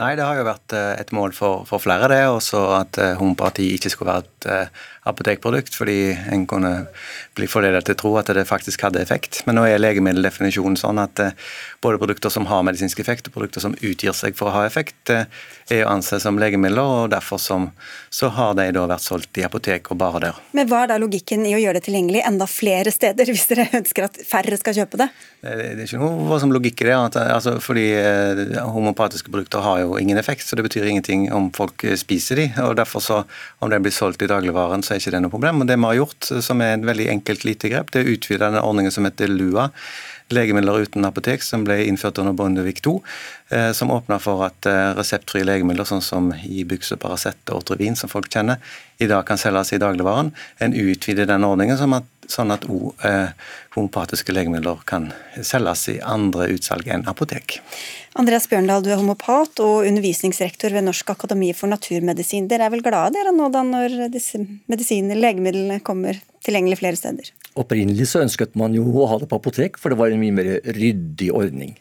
[0.00, 2.22] Nei, det har jo vært eh, et mål for, for flere, det.
[2.32, 4.14] Også at eh, homopati ikke skulle
[4.48, 6.72] uh, apotekprodukt, fordi en kunne
[7.38, 9.42] bli forledet til å tro at det faktisk hadde effekt.
[9.46, 11.32] Men nå er legemiddeldefinisjonen sånn at uh,
[11.84, 15.12] både produkter som har medisinsk effekt, og produkter som utgir seg for å ha effekt,
[15.12, 15.26] uh,
[15.70, 17.68] er å anse som legemidler, og derfor som,
[18.10, 20.40] så har de da vært solgt i apotek og bare der.
[20.56, 23.68] Men hva er da logikken i å gjøre det tilgjengelig enda flere steder, hvis dere
[23.80, 25.10] ønsker at færre skal kjøpe det?
[25.40, 27.86] Det, det er ikke noe som logikk i det, altså, fordi
[28.74, 32.76] homopatiske produkter har jo ingen effekt, så det betyr ingenting om folk spiser de, og
[32.78, 33.22] derfor så,
[33.60, 35.62] Om det blir solgt i dagligvaren, så er ikke det noe problem.
[35.62, 38.14] Og Det vi har gjort, som er et veldig enkelt lite grep, det er å
[38.14, 39.70] utvide denne ordningen som heter LUA
[40.34, 43.00] legemidler uten apotek, som ble innført under Bondevik II,
[43.50, 47.98] eh, som åpna for at eh, reseptfrie legemidler, sånn som Ibux og Paracet og Ortrevin,
[47.98, 48.60] som folk kjenner,
[49.00, 50.32] i dag kan selges i dagligvaren.
[50.60, 52.08] En utvider den ordningen sånn at,
[52.54, 52.66] at
[53.08, 53.32] eh,
[53.76, 55.10] homopatiske legemidler kan
[55.42, 57.60] selges i andre utsalg enn apotek.
[58.20, 62.48] Andreas Bjørndal, du er homopat og undervisningsrektor ved Norsk akademi for naturmedisin.
[62.50, 67.30] Dere er vel glade dere nå da når disse medisinene, legemidlene, kommer tilgjengelig flere steder?
[67.60, 70.36] Opprinnelig så ønsket man jo å ha det på apotek, for det var en mye
[70.36, 71.76] mer ryddig ordning.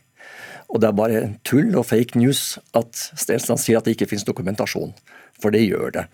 [0.70, 4.28] Og det er bare tull og fake news at Stensland sier at det ikke finnes
[4.28, 4.94] dokumentasjon,
[5.42, 6.06] for det gjør det.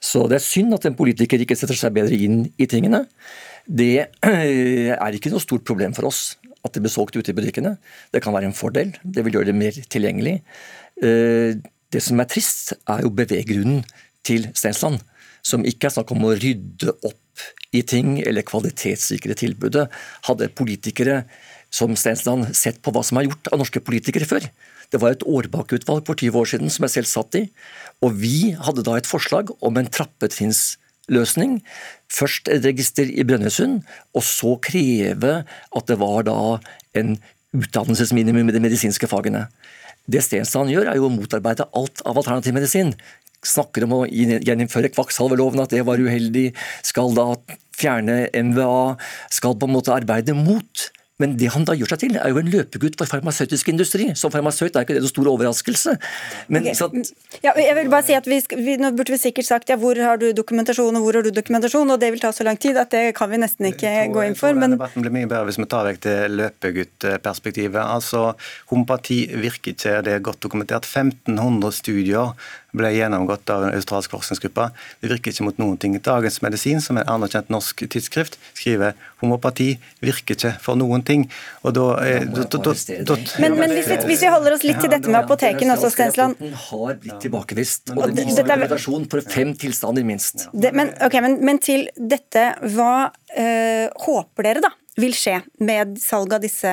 [0.00, 3.02] Så det er synd at en politiker ikke setter seg bedre inn i tingene.
[3.66, 7.76] Det er ikke noe stort problem for oss at det blir solgt ute i butikkene.
[8.14, 10.38] Det kan være en fordel, det vil gjøre det mer tilgjengelig.
[11.02, 11.58] Eh,
[11.88, 13.84] det som er trist, er jo beveggrunnen
[14.26, 15.00] til Stensland,
[15.46, 17.22] som ikke er snakk om å rydde opp
[17.76, 19.88] i ting eller kvalitetssikre tilbudet.
[20.28, 21.22] Hadde politikere
[21.74, 24.48] som Stensland sett på hva som er gjort av norske politikere før.
[24.88, 27.44] Det var et Årbakk-utvalg for 20 år siden som jeg selv satt i.
[28.04, 31.58] Og vi hadde da et forslag om en trappetrinnsløsning.
[32.08, 33.82] Først et register i Brønnøysund,
[34.16, 36.38] og så kreve at det var da
[36.96, 37.18] en
[37.56, 39.46] utdannelsesminimum i de medisinske fagene.
[40.08, 42.94] Det Stensland gjør, er jo å motarbeide alt av alternativ medisin
[43.46, 46.50] snakker om å gjeninnføre kvakksalverloven, at det var uheldig,
[46.86, 47.32] skal da
[47.78, 48.96] fjerne NVA,
[49.32, 50.88] skal på en måte arbeide mot.
[51.18, 54.06] Men det han da gjør seg til, er jo en løpegutt for farmasøytisk industri.
[54.18, 55.94] Som farmasøyt er ikke det noen stor overraskelse.
[56.46, 57.02] Men, okay.
[57.42, 59.98] ja, jeg vil bare si at vi, vi, Nå burde vi sikkert sagt ja, hvor
[59.98, 62.78] har du dokumentasjon og hvor har du dokumentasjon, og det vil ta så lang tid
[62.78, 64.54] at det kan vi nesten ikke tror, gå inn for.
[64.54, 67.82] Men debatten blir mye bedre hvis vi tar vekk det løpeguttperspektivet.
[67.82, 68.22] Altså,
[68.70, 70.86] Homopati virker ikke, det er godt dokumentert.
[70.86, 72.38] 1500 studier
[72.76, 74.68] ble gjennomgått av en australsk forskningsgruppe.
[75.00, 75.96] Det virker ikke mot noen ting.
[76.04, 79.70] Dagens Medisin, som er et anerkjent norsk tidsskrift, skriver homopati
[80.04, 81.26] virker ikke for noen ting.
[81.64, 82.74] Og da, eh, da, da,
[83.08, 85.92] da men, men hvis, vi, hvis, vi, holder oss litt til dette med apotekene også,
[85.94, 87.94] Stensland har blitt tilbakevist.
[87.96, 90.48] Og det viser dokumentasjon for fem tilstander, minst.
[90.52, 95.98] Det, men, okay, men, men, til dette, hva øh, håper dere da vil skje med
[96.02, 96.72] salg av disse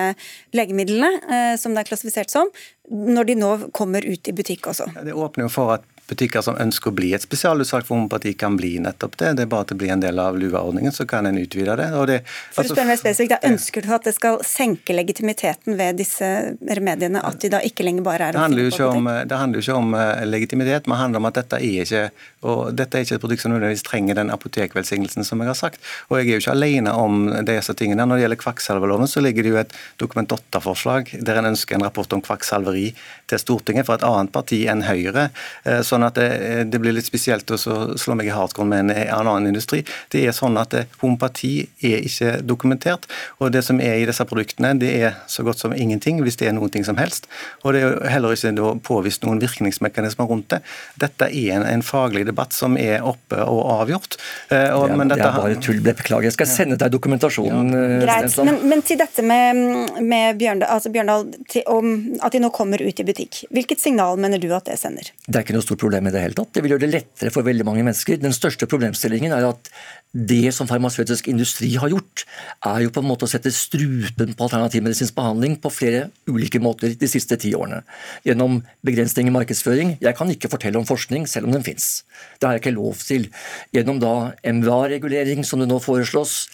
[0.55, 2.51] legemidlene, øh, som det er klassifisert som,
[2.89, 4.89] når de nå kommer ut i butikk også?
[5.05, 8.57] Det åpner jo for at butikker som ønsker å bli et spesialutsalg for homopati, kan
[8.59, 9.31] bli nettopp det.
[9.39, 11.87] Det er bare at det blir en del av LUA-ordningen, så kan en utvide det.
[12.11, 15.77] det for å altså, spørre mer spesifikt, da, Ønsker du at det skal senke legitimiteten
[15.79, 16.29] ved disse
[16.61, 19.79] remediene, at de da ikke lenger bare er finne på om, Det handler jo ikke
[19.81, 22.05] om uh, legitimitet, men handler om at dette er ikke
[22.45, 25.81] og dette er ikke et produkt som nødvendigvis trenger den apotekvelsignelsen som jeg har sagt.
[26.09, 28.05] Og jeg er jo ikke alene om disse tingene.
[28.05, 31.85] Når det gjelder kvakksalverloven, så ligger det jo et Dokument 8-forslag der en ønsker en
[31.87, 32.91] rapport om kvakksalveri
[33.29, 35.29] til Stortinget fra et annet parti enn Høyre.
[35.65, 36.29] Eh, sånn at det,
[36.69, 39.81] det blir litt spesielt å slå meg i hardcore med en, annen industri.
[40.13, 43.09] Det er sånn at eh, homopati er ikke dokumentert.
[43.39, 46.51] Og det som er i disse produktene, det er så godt som ingenting, hvis det
[46.51, 47.29] er noen ting som helst.
[47.63, 50.61] Og det er jo heller ikke påvist noen virkningsmekanismer rundt det.
[51.01, 54.17] Dette er en, en faglig debatt som er oppe og avgjort.
[54.49, 55.81] Eh, og, det, er, det er bare tull.
[55.85, 56.27] Beklager.
[56.29, 57.71] Jeg skal sende deg dokumentasjonen.
[57.71, 57.99] Ja.
[58.05, 59.59] Greit, men, men, til dette med,
[60.01, 63.43] med Bjørndal, altså Bjørndal til, om at de nå kommer ut i butikk.
[63.53, 65.11] Hvilket signal mener du at det sender?
[65.25, 66.53] Det er ikke noe stort problem i det hele tatt.
[66.55, 68.19] Det vil gjøre det lettere for veldig mange mennesker.
[68.21, 69.71] Den største problemstillingen er at
[70.15, 72.23] det som farmasøytisk industri har gjort,
[72.63, 76.93] er jo på en måte å sette strupen på alternativmedisinsk behandling på flere ulike måter
[76.95, 77.81] de siste ti årene.
[78.23, 79.97] Gjennom begrensning i markedsføring.
[79.99, 82.05] Jeg kan ikke fortelle om forskning, selv om den fins.
[82.39, 83.27] Det har jeg ikke lov til.
[83.75, 84.15] Gjennom da
[84.47, 86.45] MVA-regulering, som det nå foreslås.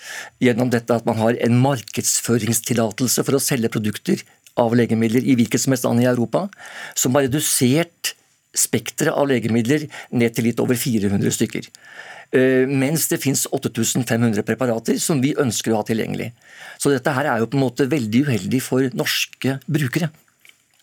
[0.42, 4.26] Gjennom dette at man har en markedsføringstillatelse for å selge produkter
[4.60, 6.48] av legemidler i hvilket som helst land i Europa,
[6.98, 8.16] som har redusert
[8.58, 11.70] spekteret av legemidler ned til litt over 400 stykker.
[12.32, 16.30] Eh, mens det finnes 8500 preparater som vi ønsker å ha tilgjengelig.
[16.80, 20.12] Så dette her er jo på en måte veldig uheldig for norske brukere.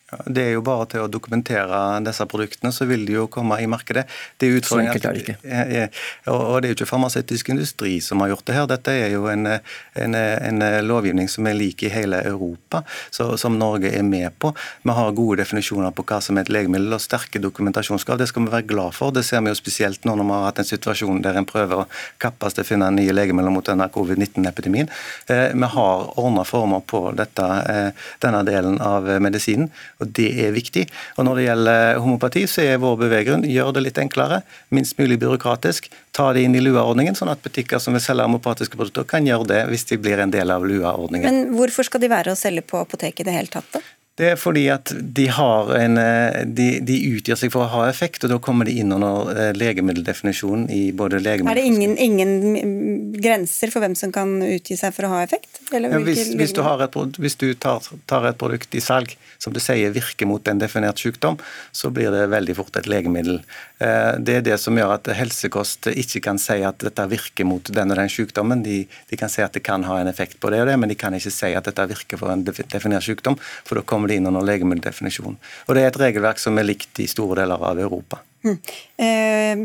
[0.09, 3.67] Det er jo bare til å dokumentere disse produktene, så vil de jo komme i
[3.69, 4.07] markedet.
[4.41, 5.89] Det er så enkelt er det ikke.
[6.33, 8.69] Og det er jo ikke farmasøytisk industri som har gjort det her.
[8.71, 12.81] Dette er jo en, en, en lovgivning som er lik i hele Europa,
[13.13, 14.55] så, som Norge er med på.
[14.87, 18.23] Vi har gode definisjoner på hva som er et legemiddel og sterke dokumentasjonskrav.
[18.23, 19.13] Det skal vi være glad for.
[19.13, 21.85] Det ser vi jo spesielt nå når vi har hatt en situasjon der en prøver
[21.85, 21.89] å
[22.25, 24.89] kappes til å finne nye legemidler mot denne covid-19-epidemien.
[25.29, 30.53] Eh, vi har ordna former på dette, eh, denne delen av medisinen og Det er
[30.55, 30.87] viktig.
[31.19, 35.19] Og Når det gjelder homopati, så er vår beveggrunn gjør det litt enklere, minst mulig
[35.19, 35.91] byråkratisk.
[36.15, 39.49] Ta det inn i LUA-ordningen, sånn at butikker som vil selge homopatiske produkter, kan gjøre
[39.51, 41.27] det hvis de blir en del av LUA-ordningen.
[41.27, 43.67] Men Hvorfor skal de være å selge på apoteket i det hele tatt?
[43.75, 43.83] da?
[44.19, 47.85] Det er fordi at de, har en, eh, de, de, utgjør seg for å ha
[47.87, 51.53] effekt, og da kommer de inn under eh, legemiddeldefinisjonen i både legemiddel...
[51.53, 55.61] Er det ingen, ingen, grenser for hvem som kan utgi seg for å ha effekt?
[55.71, 59.61] Ja, hvis, hvis, du, et, hvis du tar, tar, et produkt i salg som du
[59.63, 61.39] sier virker mot en definert sykdom,
[61.71, 63.39] så blir det veldig fort et legemiddel.
[63.79, 67.71] Eh, det er det som gjør at helsekost ikke kan si at dette virker mot
[67.71, 68.67] den og den sykdommen.
[68.67, 70.91] De, de kan si at det kan ha en effekt på det og det, men
[70.91, 74.15] de kan ikke si at dette virker for en definert sykdom, for da kommer kommer
[74.15, 75.39] det inn under legemiddeldefinisjon.
[75.69, 78.23] Og Det er et regelverk som er likt i store deler av Europa.
[78.45, 78.59] Mm.
[78.99, 79.57] Eh,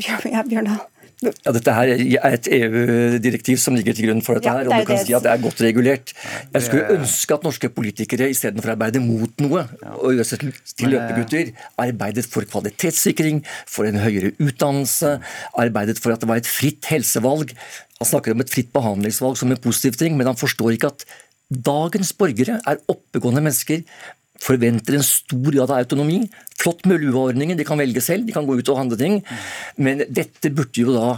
[0.50, 0.90] Bjørndal?
[1.24, 4.52] Ja, Dette her er et EU-direktiv som ligger til grunn for dette.
[4.52, 6.12] her, og du kan si at det er godt regulert.
[6.52, 9.64] Jeg skulle ønske at norske politikere istedenfor å arbeide mot noe
[10.02, 10.44] og gjøre seg
[10.76, 15.22] til løpegutter, arbeidet for kvalitetssikring, for en høyere utdannelse,
[15.56, 17.56] arbeidet for at det var et fritt helsevalg.
[18.02, 21.08] Han snakker om et fritt behandlingsvalg som en positiv ting, men han forstår ikke at
[21.54, 23.84] dagens borgere er oppegående mennesker
[24.44, 26.24] forventer en stor grad av autonomi.
[26.60, 29.22] Flott med LUA-ordningen, de kan velge selv, de kan gå ut og handle ting.
[29.80, 31.16] Men dette burde jo da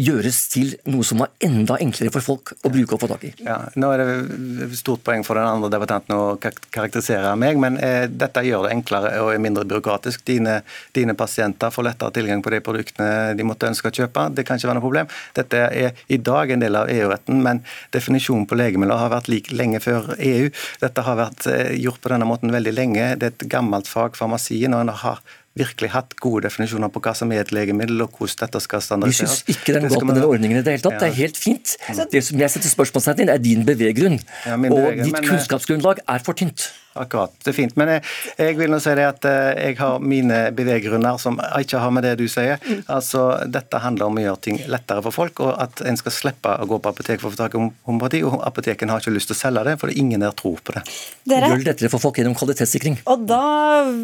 [0.00, 3.32] gjøres til noe som var enda enklere for folk å bruke og få tak i.
[3.44, 8.06] Ja, nå er det stort poeng for den andre debattanten å karakterisere meg, men eh,
[8.08, 10.24] dette gjør det enklere og er mindre byråkratisk.
[10.30, 10.60] Dine,
[10.96, 14.28] dine, pasienter får lettere tilgang på de produktene de måtte ønske å kjøpe.
[14.36, 15.10] Det kan ikke være noe problem.
[15.36, 17.62] Dette er i dag en del av EU-retten, men
[17.94, 20.48] definisjonen på legemidler har vært lik lenge før EU.
[20.80, 23.12] Dette har vært eh, gjort på denne måten veldig lenge.
[23.20, 25.22] Det er et gammelt fag, farmasien, og en har
[25.60, 29.40] virkelig hatt gode definisjoner på hva som er et legemiddel, og hvordan dette skal standardiseres.
[29.46, 30.96] Vi syns ikke det er noe galt med den ordningen i det hele tatt.
[30.96, 31.02] Ja.
[31.04, 31.76] Det er helt fint.
[32.12, 34.20] Det som jeg setter spørsmålstegn til, er din beveggrunn.
[34.48, 36.70] Ja, og ditt kunnskapsgrunnlag er for tynt.
[37.02, 37.34] Akkurat.
[37.42, 37.76] Det er fint.
[37.80, 38.04] Men jeg,
[38.38, 42.06] jeg vil nå si det at eh, jeg har mine beveggrunner som ikke har med
[42.06, 42.62] det du sier.
[42.86, 46.54] Altså, Dette handler om å gjøre ting lettere for folk, og at en skal slippe
[46.54, 48.22] å gå på apotek for å få tak i homopati.
[48.26, 50.62] Og apotekene har ikke lyst til å selge det, for det er ingen der tror
[50.62, 50.84] på det.
[51.28, 51.50] Dere?
[51.50, 53.00] Gjør det lettere for folk gjennom kvalitetssikring.
[53.10, 53.44] Og da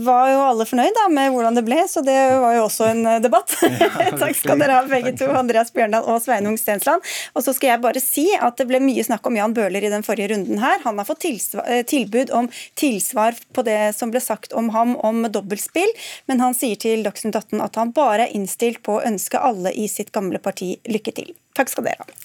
[0.07, 3.05] var jo alle fornøyd da, med hvordan det ble, så det var jo også en
[3.23, 3.37] debatt.
[3.37, 4.19] debatt.
[4.23, 7.05] Takk skal dere ha begge to, Andreas Bjørndal og Sveinung Stensland.
[7.35, 9.93] Og så skal jeg bare si at det ble mye snakk om Jan Bøhler i
[9.93, 10.81] den forrige runden her.
[10.85, 12.51] Han har fått eh, tilbud om
[12.87, 15.93] tilsvar på det som ble sagt om ham om dobbeltspill,
[16.31, 19.75] men han sier til Dagsnytt 18 at han bare er innstilt på å ønske alle
[19.75, 21.35] i sitt gamle parti lykke til.
[21.57, 22.17] Takk skal dere ha.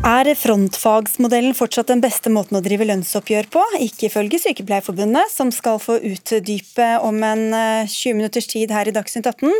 [0.00, 3.60] Er frontfagsmodellen fortsatt den beste måten å drive lønnsoppgjør på?
[3.84, 8.94] Ikke ifølge Sykepleierforbundet, som skal få utdype om en 20 eh, minutters tid her i
[8.96, 9.52] Dagsnytt 18.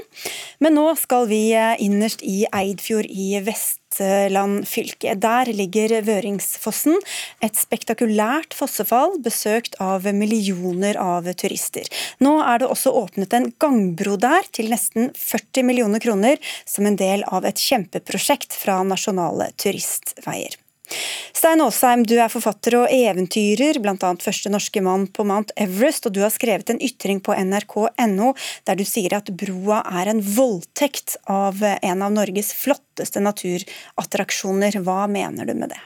[0.65, 5.15] Men nå skal vi eh, innerst i Eidfjord i Vest Vestland fylke.
[5.15, 6.97] Der ligger Vøringsfossen,
[7.43, 11.87] et spektakulært fossefall besøkt av millioner av turister.
[12.21, 16.97] Nå er det også åpnet en gangbro der til nesten 40 millioner kroner, som en
[16.97, 20.57] del av et kjempeprosjekt fra Nasjonale turistveier.
[20.91, 24.11] Stein Aasheim, du er forfatter og eventyrer, bl.a.
[24.21, 28.33] første norske mann på Mount Everest, og du har skrevet en ytring på nrk.no
[28.69, 34.81] der du sier at broa er en voldtekt av en av Norges flotteste naturattraksjoner.
[34.85, 35.81] Hva mener du med det?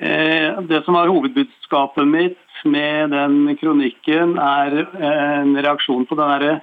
[0.00, 6.60] Eh, det som var hovedbudskapet mitt med den kronikken, er en reaksjon på den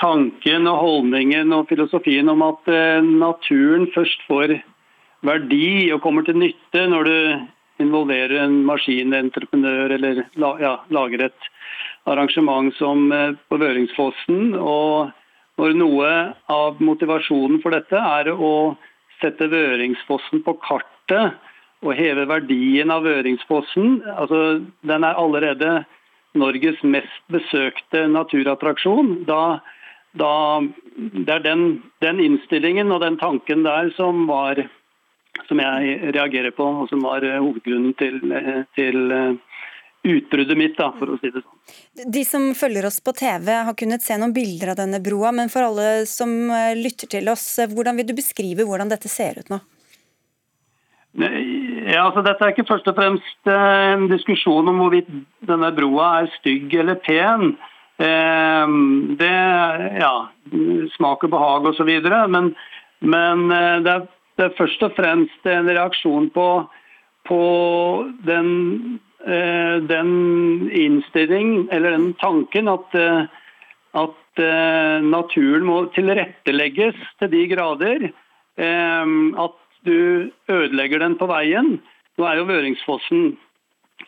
[0.00, 4.56] tanken og holdningen og filosofien om at eh, naturen først får
[5.26, 7.16] verdi og kommer til nytte når du
[7.80, 10.22] involverer en maskinentreprenør eller
[10.60, 11.50] ja, lager et
[12.10, 14.54] arrangement som eh, på Vøringsfossen.
[14.56, 15.12] Og
[15.60, 16.10] når noe
[16.52, 18.76] av motivasjonen for dette er å
[19.20, 21.36] sette Vøringsfossen på kartet
[21.80, 25.80] og heve verdien av Vøringsfossen, altså den er allerede
[26.36, 29.24] Norges mest besøkte naturattraksjon.
[29.28, 29.60] Da,
[30.20, 30.34] da,
[30.96, 31.64] det er den,
[32.04, 34.60] den innstillingen og den tanken der som var
[35.48, 39.64] som jeg reagerer på, og som var eh, hovedgrunnen til, eh, til eh,
[40.10, 41.74] utbruddet mitt, da, for å si det sånn.
[42.16, 45.52] De som følger oss på TV har kunnet se noen bilder av denne broa, men
[45.52, 46.32] for alle som
[46.78, 49.60] lytter til oss, hvordan vil du beskrive hvordan dette ser ut nå?
[51.20, 55.08] Ja, altså Dette er ikke først og fremst en diskusjon om hvorvidt
[55.48, 57.56] denne broa er stygg eller pen.
[59.18, 59.32] Det
[60.00, 60.12] ja,
[60.94, 61.90] smak og behag osv.
[62.30, 62.52] Men,
[63.02, 64.06] men det er
[64.56, 66.46] først og fremst en reaksjon på,
[67.28, 67.42] på
[68.26, 68.48] den,
[69.26, 73.26] eh, den, innstilling, eller den tanken, at, eh,
[74.00, 78.10] at eh, naturen må tilrettelegges til de grader
[78.60, 79.54] at
[79.88, 81.78] du ødelegger den på veien.
[82.18, 83.30] Nå er jo Vøringsfossen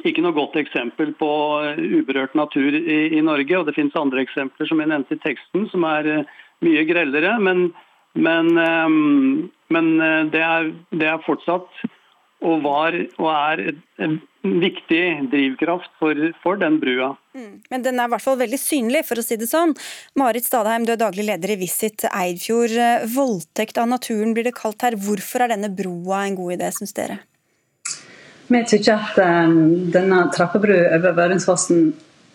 [0.04, 1.30] ikke noe godt eksempel på
[1.78, 3.56] uberørt natur i, i Norge.
[3.56, 6.26] og Det finnes andre eksempler som jeg nevnte i teksten, som er
[6.60, 7.38] mye grellere.
[7.40, 7.70] Men,
[8.12, 11.82] men, ehm, men eh, det, er, det, er, fortsatt
[12.42, 13.60] og var og er
[14.02, 17.12] en viktig drivkraft for, for den brua.
[17.38, 17.60] Mm.
[17.70, 19.76] Men den er i hvert fall veldig synlig, for å si det sånn.
[20.18, 22.74] Marit Stadheim, du er daglig leder i Visit Eidfjord.
[23.14, 24.98] Voldtekt av naturen blir det kalt her.
[24.98, 27.20] Hvorfor er denne broa en god idé, syns dere?
[28.50, 29.54] Vi syns at um,
[29.94, 31.92] denne trappebrua over Vørensfossen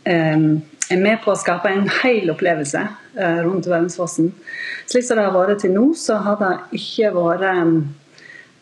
[0.08, 0.47] um,
[0.91, 2.82] er med på å skape en hel opplevelse
[3.19, 4.32] uh, rundt Vøringsfossen.
[4.88, 7.47] Slik som det har vært til nå, så har det ikke vært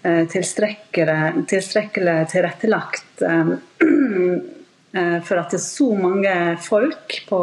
[0.02, 3.52] eh, tilstrekkelig, tilstrekkelig tilrettelagt eh,
[4.98, 6.34] eh, for at det er så mange
[6.66, 7.42] folk på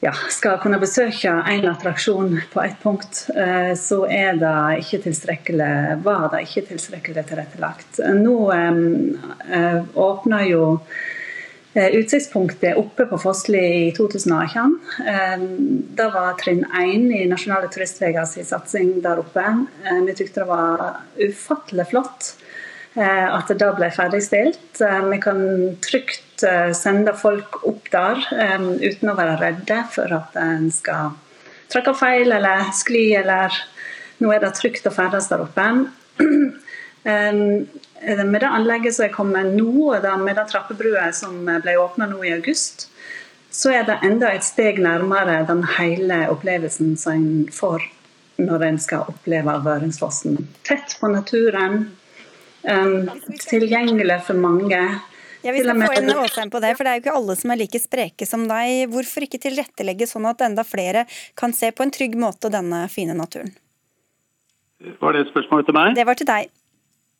[0.00, 3.26] ja, skal kunne besøke en attraksjon på ett punkt,
[3.76, 8.00] så er det ikke tilstrekkelig, var det ikke tilstrekkelig tilrettelagt.
[8.16, 11.19] Nå eh, åpner jo Eh,
[11.74, 14.72] utsiktspunktet oppe på Fossli i 2018.
[14.98, 19.44] Da det var trinn én i Nasjonale turistveier sin satsing der oppe.
[19.86, 22.34] Eh, vi tykte det var ufattelig flott
[22.98, 24.80] at det da ble ferdigstilt.
[24.80, 25.42] Vi kan
[25.78, 26.42] trygt
[26.74, 28.18] sende folk opp der
[28.82, 31.12] uten å være redde for at en skal
[31.70, 33.54] trykke feil eller skli, eller
[34.20, 35.68] nå er det trygt å ferdes der oppe.
[37.04, 42.08] Eh, med det anlegget som er kommet nå, og med den trappebrua som ble åpna
[42.10, 42.88] nå i august,
[43.50, 47.86] så er det enda et steg nærmere den hele opplevelsen som en får
[48.40, 50.38] når en skal oppleve Vøringsfossen.
[50.64, 51.90] Tett på naturen,
[52.62, 53.10] um,
[53.42, 54.80] tilgjengelig for mange.
[55.42, 57.52] Ja, Vi skal få inn Åsheim på det, for det er jo ikke alle som
[57.52, 58.86] er like spreke som deg.
[58.92, 63.16] Hvorfor ikke tilrettelegge sånn at enda flere kan se på en trygg måte denne fine
[63.16, 63.52] naturen?
[65.00, 65.96] Var det et spørsmål til meg?
[65.96, 66.52] Det var til deg.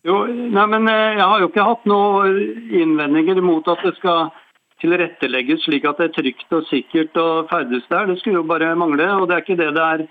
[0.06, 2.38] Jo, nei, men eh, Jeg har jo ikke hatt noen
[2.72, 4.30] innvendinger mot at det skal
[4.80, 8.08] tilrettelegges slik at det er trygt og sikkert å ferdes der.
[8.08, 9.10] Det skulle jo bare mangle.
[9.18, 10.06] og Det er ikke det det er,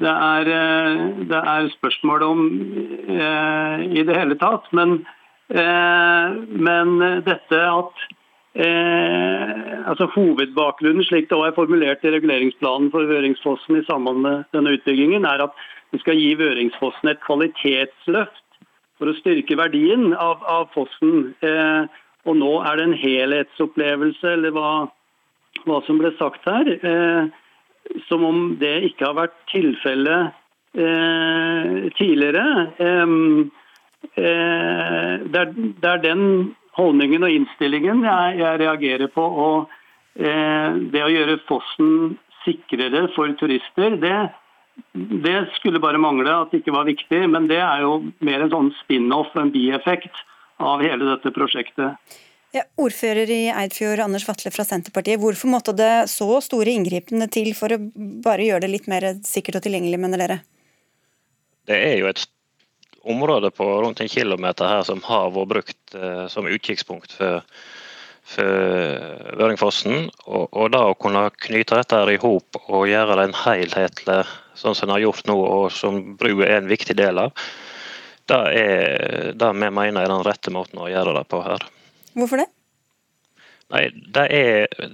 [0.00, 2.44] det er, eh, det er spørsmål om
[3.18, 4.70] eh, i det hele tatt.
[4.72, 5.02] Men,
[5.52, 6.38] eh,
[6.68, 6.94] men
[7.28, 8.06] dette at
[8.56, 14.48] eh, altså Hovedbakgrunnen slik det også er formulert i reguleringsplanen for Vøringsfossen i samband med
[14.56, 18.43] denne utbyggingen, er at vi skal gi Vøringsfossen et kvalitetsløft
[18.98, 21.32] for å styrke verdien av, av fossen.
[21.44, 24.70] Eh, og nå er det en helhetsopplevelse, eller hva,
[25.66, 26.70] hva som ble sagt her.
[26.78, 27.32] Eh,
[28.08, 30.32] som om det ikke har vært tilfellet
[30.78, 32.44] eh, tidligere.
[32.80, 33.16] Eh,
[34.16, 36.26] eh, det, er, det, er, den
[36.78, 39.26] holdningen og innstillingen jeg, jeg reagerer på.
[39.48, 39.74] Og
[40.16, 44.16] eh, det å gjøre fossen sikrere for turister, det,
[44.94, 48.52] det skulle bare mangle at det ikke var viktig, men det er jo mer en
[48.52, 50.22] sånn spin-off, en bieffekt
[50.62, 52.18] av hele dette prosjektet.
[52.54, 55.18] Ja, ordfører i Eidfjord, Anders Vatle fra Senterpartiet.
[55.18, 57.80] Hvorfor måtte det så store inngripende til for å
[58.22, 60.36] bare gjøre det litt mer sikkert og tilgjengelig, mener dere?
[61.66, 62.22] Det er jo et
[63.02, 67.42] område på rundt en kilometer her som har vært brukt eh, som utkikkspunkt for,
[68.22, 70.08] for Vøringfossen.
[70.22, 74.22] Og, og da å kunne knyte dette i hop og gjøre det en helhetlig
[74.58, 77.46] sånn som en har gjort nå, og som brua er en viktig del av,
[78.30, 81.66] det er det vi mener er den rette måten å gjøre det på her.
[82.14, 82.48] Hvorfor det?
[83.74, 84.88] Nei, det er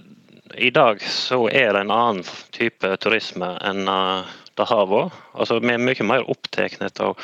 [0.59, 5.15] I dag så er det en annen type turisme enn eh, det har vært.
[5.35, 7.15] Altså, vi er mye mer opptatt av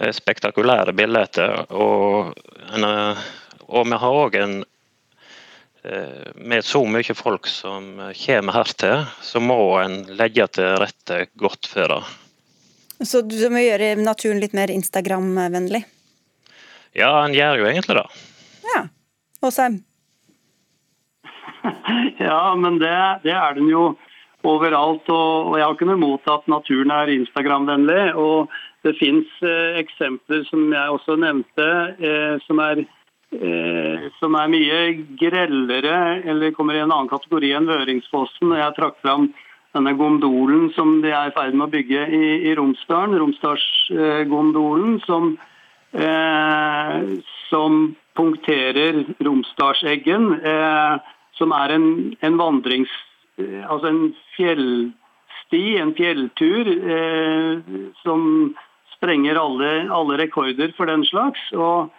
[0.00, 1.62] eh, spektakulære bilder.
[1.70, 2.34] Og,
[2.74, 3.22] eh,
[3.68, 4.56] og vi har òg en
[5.82, 11.66] med så mye folk som kommer her til, så må en legge til rette godt
[11.66, 12.02] for det.
[13.02, 15.82] Så du må gjøre naturen litt mer Instagram-vennlig?
[16.94, 18.06] Ja, en gjør jo egentlig det.
[18.68, 18.82] Ja.
[19.42, 19.80] Åsheim?
[22.28, 23.96] ja, men det, det, er den jo
[24.46, 25.08] overalt.
[25.10, 28.02] Og, og jeg har ikke noe imot at naturen er Instagram-vennlig.
[28.14, 28.52] Og
[28.86, 33.01] det fins eh, eksempler som jeg også nevnte, eh, som er Eh,
[34.18, 34.80] som er mye
[35.16, 35.94] grellere,
[36.28, 38.52] eller kommer i en annen kategori enn Vøringsfossen.
[38.58, 39.30] Jeg trakk fram
[39.72, 43.16] denne gondolen som de er i ferd med å bygge i, i Romsdalen.
[43.22, 45.32] Romsdalsgondolen, som,
[45.96, 46.98] eh,
[47.48, 47.80] som
[48.18, 50.28] punkterer Romsdalseggen.
[50.44, 50.96] Eh,
[51.40, 51.88] som er en,
[52.20, 52.92] en vandrings...
[53.40, 54.02] Eh, altså en
[54.36, 56.68] fjellsti, en fjelltur,
[56.98, 58.52] eh, som
[58.98, 61.40] sprenger alle, alle rekorder for den slags.
[61.56, 61.90] og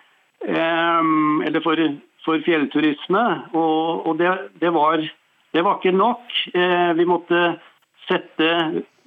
[0.44, 1.80] eller for,
[2.26, 3.24] for fjellturisme.
[3.54, 4.32] Og, og det,
[4.62, 5.04] det, var,
[5.54, 6.34] det, var, ikke nok.
[6.54, 7.44] Eh, vi måtte
[8.08, 8.50] sette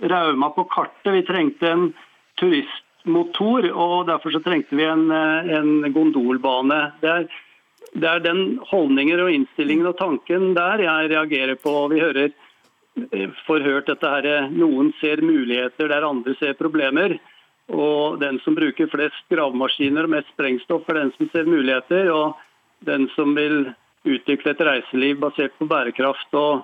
[0.01, 1.13] Rauma på kartet.
[1.13, 1.87] Vi trengte en
[2.41, 6.81] turistmotor, og derfor så trengte vi en, eh, en gondolbane.
[7.03, 7.29] Det er,
[7.97, 11.79] det er den holdningen og innstillingen og tanken der jeg reagerer på.
[11.93, 12.29] Vi hører
[13.13, 17.19] eh, forhørt dette her, Noen ser muligheter der andre ser problemer.
[17.75, 22.11] Og den som bruker flest gravemaskiner og mest sprengstoff, er den som ser muligheter.
[22.15, 23.73] Og den som vil
[24.07, 26.63] utvikle et reiseliv basert på bærekraft og,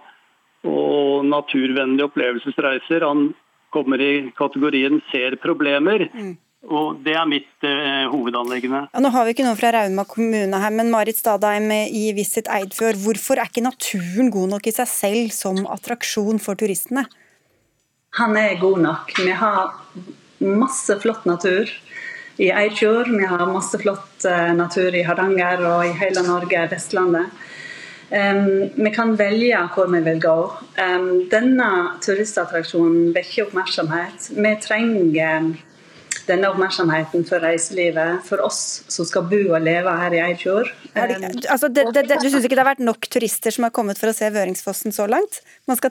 [0.69, 3.33] og naturvennlige opplevelsesreiser, han
[3.75, 6.07] kommer i kategorien ser problemer.
[6.15, 6.37] Mm.
[6.71, 8.85] Og Det er mitt eh, hovedanleggende.
[8.93, 12.47] Ja, nå har vi ikke noe fra Rauma kommune her, men Marit Stadheim i Visit
[12.47, 13.01] Eidfjord.
[13.03, 17.09] Hvorfor er ikke naturen god nok i seg selv som attraksjon for turistene?
[18.21, 19.11] Han er god nok.
[19.19, 19.73] Vi har
[20.43, 21.71] masse flott natur
[22.37, 23.09] i Eidfjord.
[23.09, 27.43] Vi har masse flott eh, natur i Hardanger og i hele Norge, Vestlandet.
[28.13, 30.39] Um, vi kan velge hvor vi vil gå.
[30.77, 31.69] Um, denne
[32.05, 34.27] turistattraksjonen vekker oppmerksomhet.
[34.37, 35.55] Vi trenger
[36.29, 40.71] denne oppmerksomheten for reiselivet, for oss som skal bo og leve her i Eidfjord.
[40.95, 44.01] Altså, det, det, det, du syns ikke det har vært nok turister som har kommet
[44.01, 45.41] for å se Vøringsfossen så langt?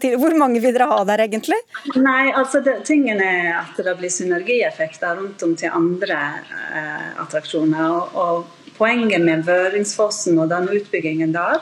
[0.01, 1.57] Til, hvor mange vil dere ha der, egentlig?
[1.97, 7.87] Nei, altså tingen er at det blir synergieffekter rundt om til andre eh, attraksjoner.
[7.91, 11.61] Og, og poenget med Vøringsfossen og den utbyggingen der,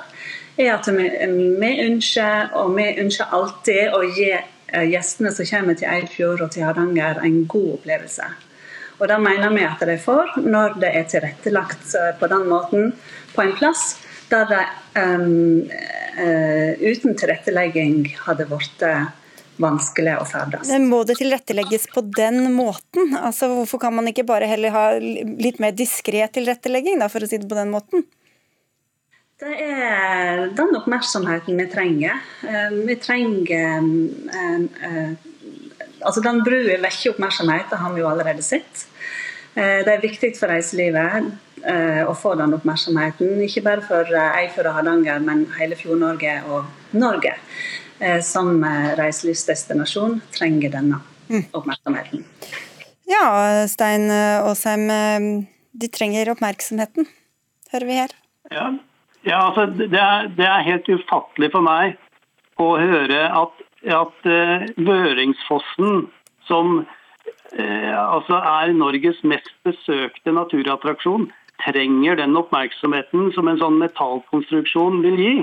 [0.59, 1.07] er at vi,
[1.59, 6.53] vi ønsker, og vi ønsker alltid å gi eh, gjestene som kommer til Eidfjord og
[6.53, 8.27] til Hardanger, en god opplevelse.
[8.99, 12.91] Og Det mener vi at de får når det er tilrettelagt eh, på den måten
[13.35, 13.93] på en plass
[14.29, 14.65] der det
[15.01, 15.63] um,
[16.19, 18.83] uh, uten tilrettelegging hadde blitt
[19.57, 20.69] vanskelig å ferdes.
[20.69, 23.15] Men må det tilrettelegges på den måten?
[23.17, 27.29] Altså, Hvorfor kan man ikke bare heller ha litt mer diskré tilrettelegging, da, for å
[27.29, 28.05] si det på den måten?
[29.39, 32.23] Det er den oppmerksomheten vi trenger.
[32.85, 33.85] Vi trenger
[36.05, 38.85] altså Den brua vekker oppmerksomhet, det har vi jo allerede sett.
[39.55, 41.29] Eh, det er viktig for reiselivet
[41.63, 43.37] eh, å få den oppmerksomheten.
[43.45, 47.35] Ikke bare for Eifjord og Hardanger, men hele Fjord-Norge og Norge.
[48.23, 48.61] Som
[48.95, 51.49] reiselivsdestinasjon trenger denne mm.
[51.51, 52.21] oppmerksomheten.
[53.11, 53.25] Ja,
[53.67, 54.85] Stein Aasheim.
[55.75, 57.09] De trenger oppmerksomheten,
[57.73, 58.13] hører vi her.
[58.55, 58.69] Ja,
[59.27, 61.99] ja altså det er, det er helt ufattelig for meg
[62.59, 66.07] å høre at at uh, Vøringsfossen,
[66.47, 75.01] som uh, altså er Norges mest besøkte naturattraksjon, trenger den oppmerksomheten som en sånn metallkonstruksjon
[75.03, 75.33] vil gi.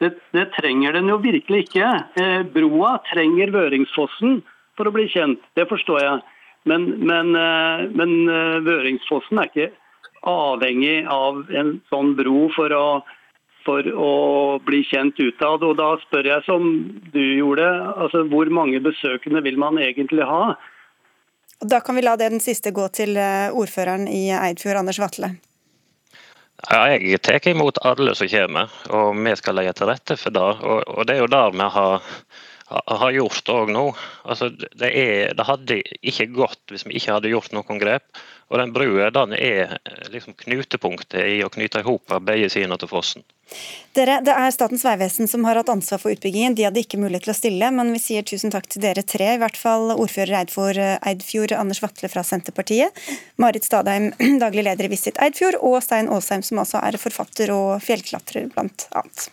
[0.00, 1.90] Det, det trenger den jo virkelig ikke.
[2.20, 4.42] Uh, broa trenger Vøringsfossen
[4.78, 6.24] for å bli kjent, det forstår jeg.
[6.68, 7.32] Men, men,
[7.96, 8.10] men
[8.66, 9.68] Vøringsfossen er ikke
[10.28, 12.82] avhengig av en sånn bro for å
[13.68, 14.12] for å
[14.64, 15.66] bli kjent utad.
[15.66, 16.70] Og da spør jeg som
[17.12, 17.68] du gjorde,
[18.00, 20.56] altså hvor mange besøkende vil man egentlig ha?
[21.58, 25.34] Da kan vi la det den siste gå til eh, ordføreren i Eidfjord, Anders Vatle.
[26.66, 30.42] Ja, jeg tar imot alle som kommer, og vi skal legge til rette for det.
[30.42, 32.08] Og, det er jo der vi har,
[32.68, 33.84] har gjort òg nå.
[34.28, 38.04] Altså, det, er, det hadde ikke gått hvis vi ikke hadde gjort noen grep.
[38.48, 42.78] Og den brua den er eh, liksom knutepunktet i å knyte i hop begge sidene
[42.80, 43.24] til fossen.
[43.96, 46.56] Dere, Det er Statens vegvesen som har hatt ansvar for utbyggingen.
[46.56, 49.34] De hadde ikke mulighet til å stille, men vi sier tusen takk til dere tre.
[49.36, 52.92] I hvert fall ordfører Eidfjord, Eidfjord Anders Vatle fra Senterpartiet,
[53.40, 54.12] Marit Stadheim,
[54.44, 58.88] daglig leder i Visit Eidfjord, og Stein Aasheim, som også er forfatter og fjellklatrer, blant
[58.92, 59.28] annet.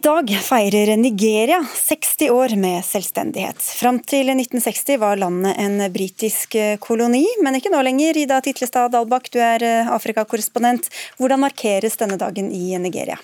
[0.00, 3.60] Dag feirer Nigeria 60 år med selvstendighet.
[3.80, 8.16] Fram til 1960 var landet en britisk koloni, men ikke nå lenger.
[8.22, 10.88] Ida Titlestad Dalbakk, du er Afrikakorrespondent.
[11.20, 13.20] Hvordan markeres denne dagen i Nigeria?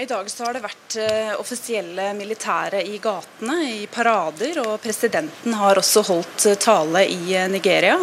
[0.00, 5.56] I dag så har det vært eh, offisielle militære i gatene, i parader, og presidenten
[5.58, 7.96] har også holdt eh, tale i eh, Nigeria.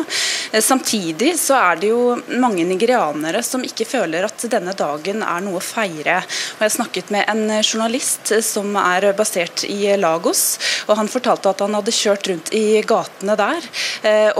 [0.59, 5.61] Samtidig så er det jo mange nigerianere som ikke føler at denne dagen er noe
[5.61, 6.17] å feire.
[6.57, 10.43] Og jeg snakket med en journalist som er basert i Lagos,
[10.89, 13.67] og han fortalte at han hadde kjørt rundt i gatene der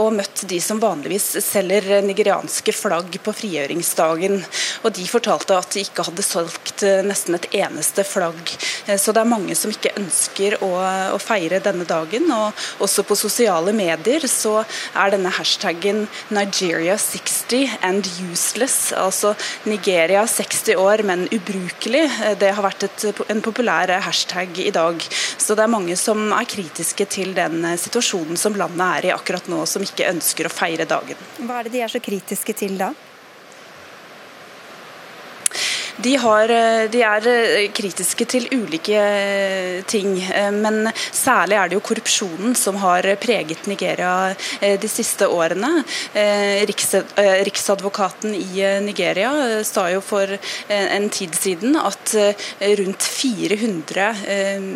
[0.00, 4.40] og møtt de som vanligvis selger nigerianske flagg på frigjøringsdagen.
[4.86, 8.52] Og de fortalte at de ikke hadde solgt nesten et eneste flagg.
[8.86, 10.70] Eh, så det er mange som ikke ønsker å,
[11.14, 12.28] å, feire denne dagen.
[12.32, 14.58] Og også på sosiale medier så
[14.94, 19.34] er denne hashtaggen Nigeria 60 and useless, altså
[19.66, 22.04] Nigeria 60 år, men ubrukelig.
[22.06, 25.02] Eh, det har vært et, en populær hashtag i dag.
[25.38, 29.14] Så det er mange som er kritiske til den eh, situasjonen som landet er i
[29.16, 31.18] akkurat nå, som ikke ønsker å feire dagen.
[31.42, 32.92] Hva er det de er så kritiske til da?
[35.96, 40.18] De, har, eh, de, er eh, kritiske til ulike eh, ting,
[40.52, 45.82] men særlig er det jo korrupsjonen som har preget Nigeria de siste årene.
[47.46, 50.30] Riksadvokaten i Nigeria sa jo for
[50.72, 52.14] en tid siden at
[52.80, 54.08] rundt 400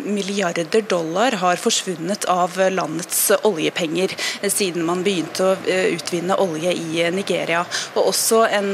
[0.05, 4.15] milliarder dollar har forsvunnet av landets oljepenger
[4.47, 5.57] siden man begynte å
[5.95, 7.63] utvinne olje i Nigeria.
[7.95, 8.71] Og også en,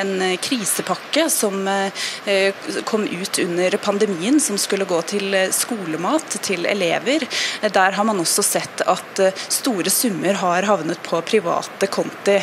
[0.00, 0.14] en
[0.44, 2.54] krisepakke som Eh,
[2.84, 7.26] kom ut under pandemien, som skulle gå til eh, skolemat til elever.
[7.62, 12.36] Der har man også sett at eh, store summer har havnet på private konti.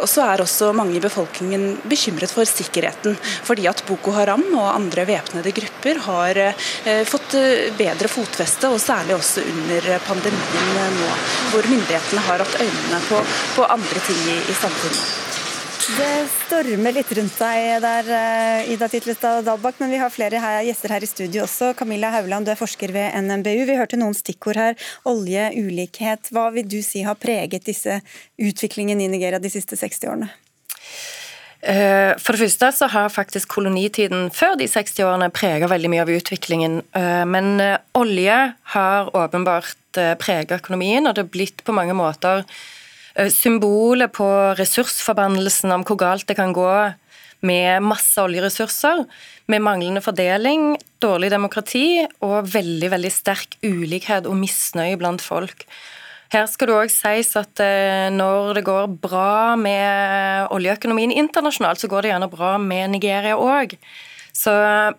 [0.00, 4.70] Og så er også mange i befolkningen bekymret for sikkerheten, fordi at Boko Haram og
[4.70, 6.40] andre væpnede grupper har
[7.08, 7.36] fått
[7.78, 11.14] bedre fotfeste, og særlig også under pandemien nå,
[11.52, 13.22] hvor myndighetene har hatt øynene på,
[13.56, 15.27] på andre ting i, i samfunnet.
[15.88, 20.60] Det stormer litt rundt deg der, eh, Ida Titlestad Dalbakk, men vi har flere her,
[20.66, 21.70] gjester her i studio også.
[21.78, 23.64] Camilla Hauland, du er forsker ved NMBU.
[23.64, 24.76] Vi hørte noen stikkord her.
[25.06, 26.28] Olje, ulikhet.
[26.28, 28.02] Hva vil du si har preget disse
[28.36, 30.30] utviklingen i Nigeria de siste 60 årene?
[31.62, 36.04] Eh, for det første så har faktisk kolonitiden før de 60 årene preget veldig mye
[36.04, 36.82] av utviklingen.
[36.92, 39.74] Eh, men olje har åpenbart
[40.20, 42.44] preget økonomien, og det har blitt på mange måter
[43.34, 44.26] symbolet på
[44.58, 46.70] ressursforbannelsen om hvor galt det kan gå
[47.46, 49.04] med masse oljeressurser,
[49.48, 55.64] med manglende fordeling, dårlig demokrati og veldig veldig sterk ulikhet og misnøye blant folk.
[56.28, 61.88] Her skal det òg sies at eh, når det går bra med oljeøkonomien internasjonalt, så
[61.88, 63.78] går det gjerne bra med Nigeria òg.
[64.36, 64.52] Så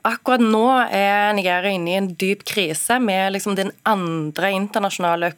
[0.03, 5.35] akkurat nå er Nigeria inne i en dyp krise med liksom den andre internasjonale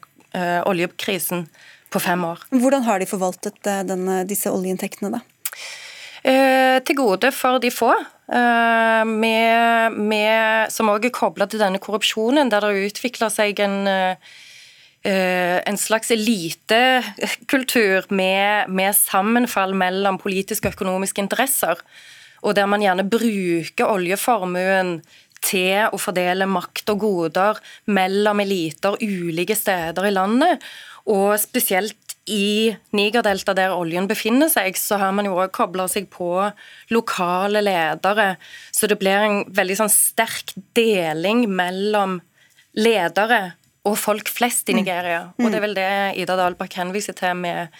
[0.64, 1.44] oljekrisen
[1.92, 2.42] på fem år.
[2.50, 5.22] Hvordan har de forvaltet eh, denne, disse oljeinntektene, da?
[6.22, 7.92] eh, til gode for de få.
[8.32, 13.86] Eh, med, med, som òg er kobla til denne korrupsjonen, der det utvikler seg en
[13.90, 14.16] eh,
[15.02, 21.74] en slags elitekultur med, med, sammenfall mellom politiske og økonomiske interesser.
[22.46, 25.00] Og der man gjerne bruker oljeformuen
[25.42, 27.58] til å fordele makt og goder
[27.90, 30.62] mellom eliter ulike steder i landet.
[31.10, 31.98] Og spesielt
[32.30, 36.28] i Nigerdeltaet, der oljen befinner seg, så har man jo òg kobla seg på
[36.94, 38.36] lokale ledere.
[38.70, 42.20] Så det blir en veldig sånn sterk deling mellom
[42.78, 43.56] ledere
[43.88, 44.78] og folk flest i mm.
[44.78, 45.22] Nigeria.
[45.34, 45.42] Mm.
[45.42, 45.90] Og det er vel det
[46.22, 47.74] Ida Dahlbakk henviser til med,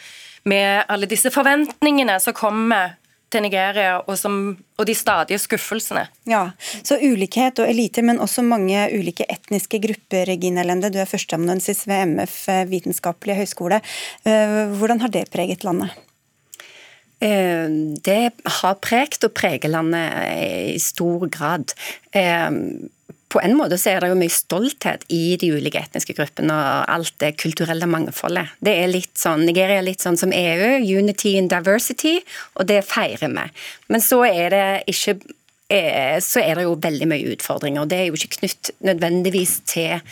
[0.49, 2.97] med alle disse forventningene som kommer
[3.33, 4.39] til Nigeria, og, som,
[4.79, 6.07] og, de stadige skuffelsene.
[6.29, 6.51] Ja,
[6.85, 10.29] Så ulikhet og elite, men også mange ulike etniske grupper.
[10.29, 13.83] Regine Lende, du er førsteamanuensis ved MF eh, vitenskapelige høgskole.
[14.29, 15.95] Eh, hvordan har det preget landet?
[17.23, 17.69] Eh,
[18.05, 18.23] det
[18.61, 21.73] har pregt og preger landet i stor grad
[23.33, 26.91] på en måte så er det jo mye stolthet i de ulike etniske gruppene og
[26.93, 28.53] alt det kulturelle mangfoldet.
[28.61, 32.19] Det er litt sånn, Nigeria er litt sånn som EU, unity and diversity,
[32.59, 33.47] og det feirer vi.
[33.93, 35.17] Men så er det ikke
[35.73, 37.85] eh, så er det jo veldig mye utfordringer.
[37.85, 40.03] og Det er jo ikke knytt nødvendigvis til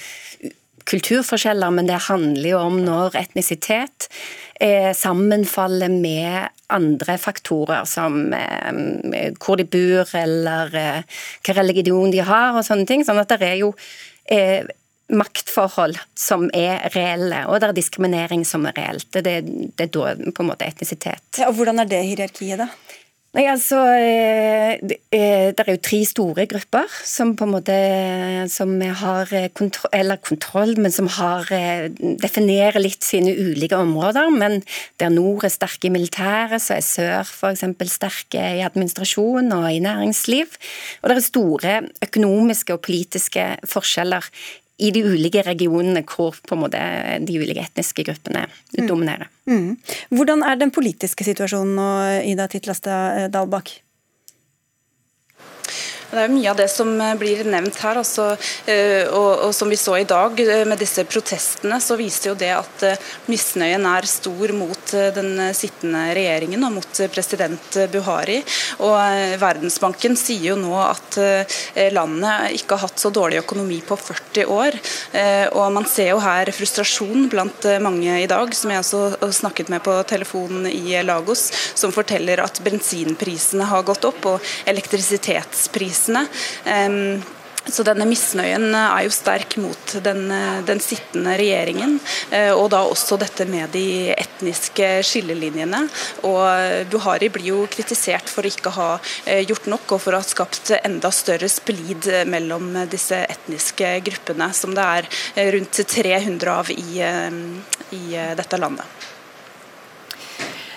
[0.88, 4.08] kulturforskjeller, men det handler jo om når etnisitet
[4.60, 12.24] eh, sammenfaller med andre faktorer, som eh, hvor de bor, eller eh, hvilken religion de
[12.24, 13.06] har, og sånne ting.
[13.06, 13.74] Sånn at det er jo
[15.10, 19.08] maktforhold som er reelle, og det er diskriminering som er reelt.
[19.10, 19.40] Det,
[19.76, 21.24] det er da på en måte etnisitet.
[21.38, 22.68] Ja, og Hvordan er det hierarkiet, da?
[23.30, 24.80] Nei, altså, eh,
[25.14, 27.76] eh, Det er jo tre store grupper som på en måte
[28.50, 31.46] som har kontroll, eller kontroll, men som har,
[32.18, 34.32] definerer litt sine ulike områder.
[34.34, 34.64] Men
[34.98, 37.62] der nord er sterke i militæret, så er sør f.eks.
[37.92, 40.50] sterke i administrasjon og i næringsliv.
[41.02, 44.26] Og det er store økonomiske og politiske forskjeller
[44.80, 46.80] i de ulike regionene hvor på en måte
[47.26, 48.86] de ulike etniske gruppene mm.
[48.88, 49.28] dominerer.
[49.50, 49.76] Mm.
[50.14, 51.88] Hvordan er den politiske situasjonen nå,
[52.32, 53.74] Ida Titlastad Dalbakk?
[56.10, 58.00] Det er mye av det som eh, blir nevnt her.
[58.00, 58.32] Altså,
[58.66, 62.38] eh, og, og, som vi så i dag eh, med disse protestene, så viser jo
[62.38, 62.84] det at
[63.30, 68.40] misnøyen er stor mot den sittende regjeringen og mot president Buhari.
[68.82, 68.96] Og
[69.38, 71.18] Verdensbanken sier jo nå at
[71.94, 74.78] landet ikke har hatt så dårlig økonomi på 40 år.
[75.54, 79.84] Og man ser jo her frustrasjon blant mange i dag, som jeg også snakket med
[79.86, 81.46] på telefonen i Lagos,
[81.78, 86.26] som forteller at bensinprisene har gått opp og elektrisitetsprisene prisene.
[87.70, 90.30] Så denne misnøyen er jo sterk mot den,
[90.66, 91.98] den, sittende regjeringen.
[92.32, 95.82] Eh, og da også dette med de etniske skillelinjene.
[96.26, 98.88] Og Buhari blir jo kritisert for å ikke ha
[99.26, 104.50] eh, gjort nok, og for å ha skapt enda større splid mellom disse etniske gruppene,
[104.56, 107.04] som det er eh, rundt 300 av i,
[108.00, 108.04] i
[108.40, 109.09] dette landet.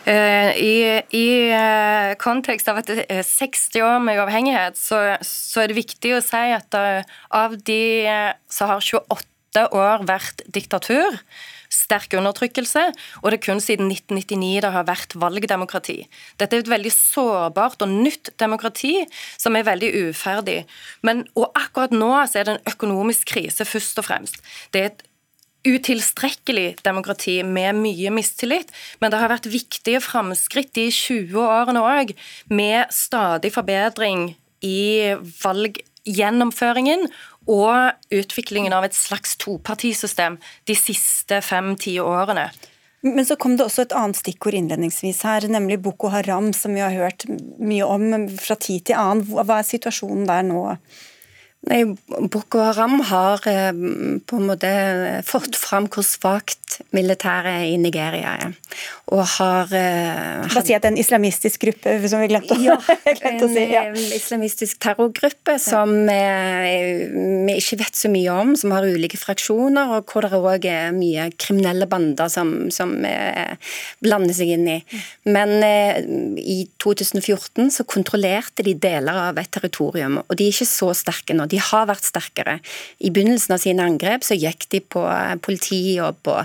[0.03, 0.73] Eh, I,
[1.15, 5.79] i eh, kontekst av at det er 60 år med uavhengighet, så, så er det
[5.79, 7.83] viktig å si at eh, av de
[8.51, 11.21] så har 28 år vært diktatur
[11.73, 12.83] sterk undertrykkelse,
[13.21, 16.03] og det er kun siden 1999 det har vært valgdemokrati.
[16.41, 18.95] Dette er et veldig sårbart og nytt demokrati
[19.41, 20.59] som er veldig uferdig.
[21.05, 24.43] Men, og akkurat nå så er det en økonomisk krise, først og fremst.
[24.75, 25.03] Det er et
[25.67, 32.13] utilstrekkelig demokrati med mye mistillit, men det har vært viktige framskritt de 20 årene òg,
[32.51, 34.33] med stadig forbedring
[34.63, 37.07] i valggjennomføringen
[37.51, 40.37] og utviklingen av et slags topartisystem
[40.67, 42.49] de siste fem-ti årene.
[43.03, 46.79] Men så kom det også et annet stikkord innledningsvis her, nemlig Boko Haram, som vi
[46.79, 47.25] har hørt
[47.59, 49.25] mye om fra tid til annen.
[49.27, 50.61] Hva er situasjonen der nå?
[51.63, 51.83] Nei,
[52.27, 53.71] Boko Haram har eh,
[54.27, 54.71] på en måte
[55.23, 58.55] fått fram hvor svakt militæret i Nigeria er.
[59.13, 62.75] Og har uh, Bare si at det er en islamistisk gruppe, som vi glemte, ja,
[63.21, 63.63] glemte å si.
[63.69, 69.93] Ja, en islamistisk terrorgruppe som vi ikke vet så mye om, som har ulike fraksjoner,
[69.99, 72.95] og hvor det òg er mye kriminelle bander som, som
[74.03, 74.79] blander seg inn i.
[75.29, 75.61] Men
[76.41, 81.37] i 2014 så kontrollerte de deler av et territorium, og de er ikke så sterke
[81.37, 81.47] nå.
[81.53, 82.57] De har vært sterkere.
[83.03, 86.39] I begynnelsen av sine angrep så gikk de på eh, politi og på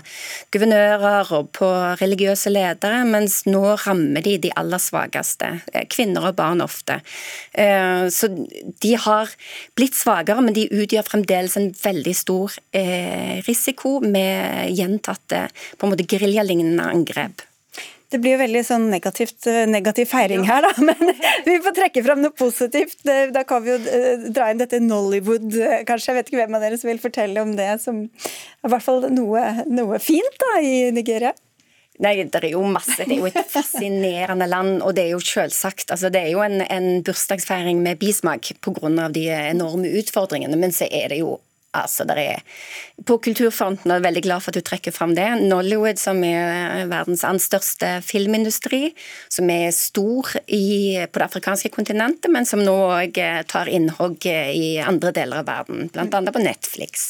[0.53, 1.69] guvernører og på
[2.01, 5.51] religiøse ledere, mens nå rammer de de aller svakeste.
[5.73, 7.01] Eh, kvinner og barn ofte.
[7.57, 8.29] Eh, så
[8.85, 9.33] de har
[9.79, 12.55] blitt svakere, men de utgjør fremdeles en veldig stor
[13.49, 15.47] risiko med gjentatte
[15.79, 17.48] på en måte geriljalignende angrep.
[18.09, 20.71] Det blir jo veldig sånn negativt, eh, negativ feiring her, da.
[20.89, 21.11] Men
[21.45, 23.03] vi får trekke fram noe positivt.
[23.05, 26.15] Da kan vi jo eh, dra inn dette Nollywood, eh, kanskje.
[26.15, 28.87] Jeg vet ikke hvem av dere som vil fortelle om det, som er i hvert
[28.87, 31.35] fall noe, noe fint da, i Nigeria?
[31.99, 33.03] Nei, Det er jo masse.
[33.03, 34.79] Det er jo et fascinerende land.
[34.87, 39.09] Og det er jo selvsagt altså Det er jo en, en bursdagsfeiring med bismak pga.
[39.13, 40.57] de enorme utfordringene.
[40.57, 41.41] Men så er det jo
[41.85, 42.43] Altså, er,
[43.07, 45.29] på kulturfronten er jeg veldig glad for at du trekker fram det.
[45.45, 48.93] Nollywood, som er verdens annen største filmindustri,
[49.33, 54.79] som er stor i, på det afrikanske kontinentet, men som nå òg tar innhogg i
[54.83, 56.23] andre deler av verden, bl.a.
[56.33, 57.09] på Netflix.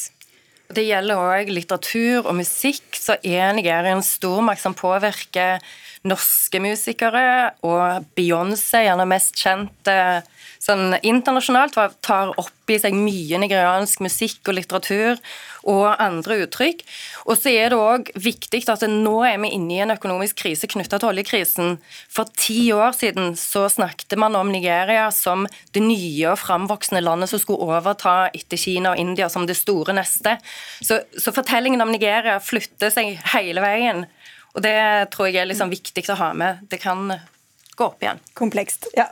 [0.69, 5.63] Det gjelder òg litteratur og musikk, så er Nigeria en stormakt som påvirker
[6.09, 13.39] norske musikere, og Beyoncé, gjerne mest kjente kjent sånn internasjonalt, tar opp i seg mye
[13.41, 15.21] nigeriansk musikk og litteratur
[15.69, 16.83] og andre uttrykk.
[17.29, 20.69] Og så er det òg viktig at nå er vi inne i en økonomisk krise
[20.71, 21.77] knytta til oljekrisen.
[22.13, 25.47] For ti år siden så snakket man om Nigeria som
[25.77, 29.97] det nye og framvoksende landet som skulle overta etter Kina og India som det store
[29.97, 30.39] neste.
[30.81, 34.07] Så, så fortellingen om Nigeria flytter seg hele veien.
[34.57, 34.79] Og det
[35.15, 36.65] tror jeg er liksom viktig å ha med.
[36.71, 37.07] Det kan
[37.79, 38.21] gå opp igjen.
[38.39, 39.07] Komplekst, ja.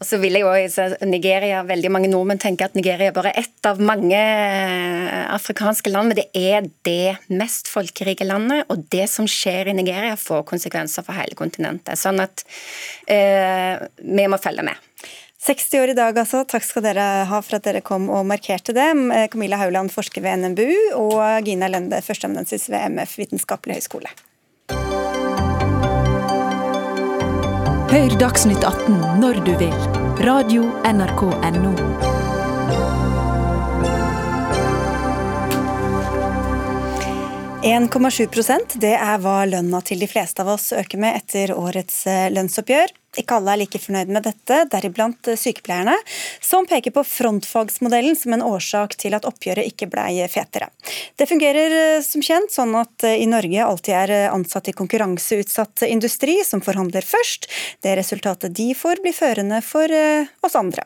[0.00, 3.66] Og så vil jeg også, Nigeria, Veldig mange nordmenn tenker at Nigeria er bare ett
[3.68, 8.64] av mange eh, afrikanske land, men det er det mest folkerike landet.
[8.72, 12.00] Og det som skjer i Nigeria, får konsekvenser for hele kontinentet.
[12.00, 12.46] Sånn at
[13.12, 14.88] eh, vi må følge med.
[15.40, 16.42] 60 år i dag, altså.
[16.48, 18.88] Takk skal dere ha for at dere kom og markerte det.
[19.32, 24.12] Camilla Hauland, forsker ved NMBU, og Gina Lende, førsteamanuensis ved MF vitenskapelig høgskole.
[27.90, 29.72] Hør Dagsnytt 18 når du vil.
[30.22, 31.72] Radio NRK Radio.nrk.no.
[38.78, 42.94] det er hva lønna til de fleste av oss øker med etter årets eh, lønnsoppgjør.
[43.18, 45.96] Ikke alle er like fornøyd med dette, deriblant sykepleierne,
[46.44, 50.70] som peker på frontfagsmodellen som en årsak til at oppgjøret ikke blei fetere.
[51.18, 54.72] Det fungerer eh, som kjent sånn at eh, i Norge alltid er ansatte ansatt i
[54.72, 57.46] konkurranseutsatt industri som forhandler først.
[57.82, 59.86] Det resultatet de får, blir førende for
[60.42, 60.82] oss andre.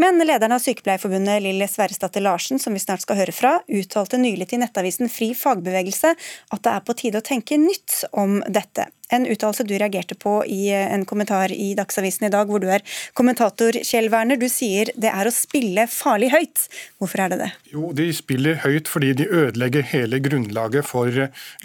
[0.00, 4.48] Men lederen av Sykepleierforbundet, Lill Sverresdatter Larsen, som vi snart skal høre fra, uttalte nylig
[4.50, 8.88] til nettavisen Fri fagbevegelse at det er på tide å tenke nytt om dette.
[9.12, 12.84] En uttalelse du reagerte på i en kommentar i Dagsavisen i dag, hvor du er
[13.18, 14.40] kommentator, Kjell Werner.
[14.40, 16.66] Du sier det er å spille farlig høyt.
[17.00, 17.50] Hvorfor er det det?
[17.74, 21.12] Jo, de spiller høyt fordi de ødelegger hele grunnlaget for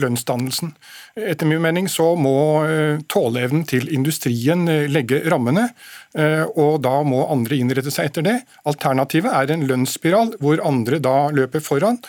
[0.02, 0.74] lønnsdannelsen.
[1.18, 2.38] Etter min mening så må
[2.68, 8.26] eh, tåleevnen til industrien eh, legge rammene, eh, og da må andre innrette seg etter
[8.26, 8.38] det.
[8.66, 12.00] Alternativet er en lønnsspiral hvor andre da løper foran,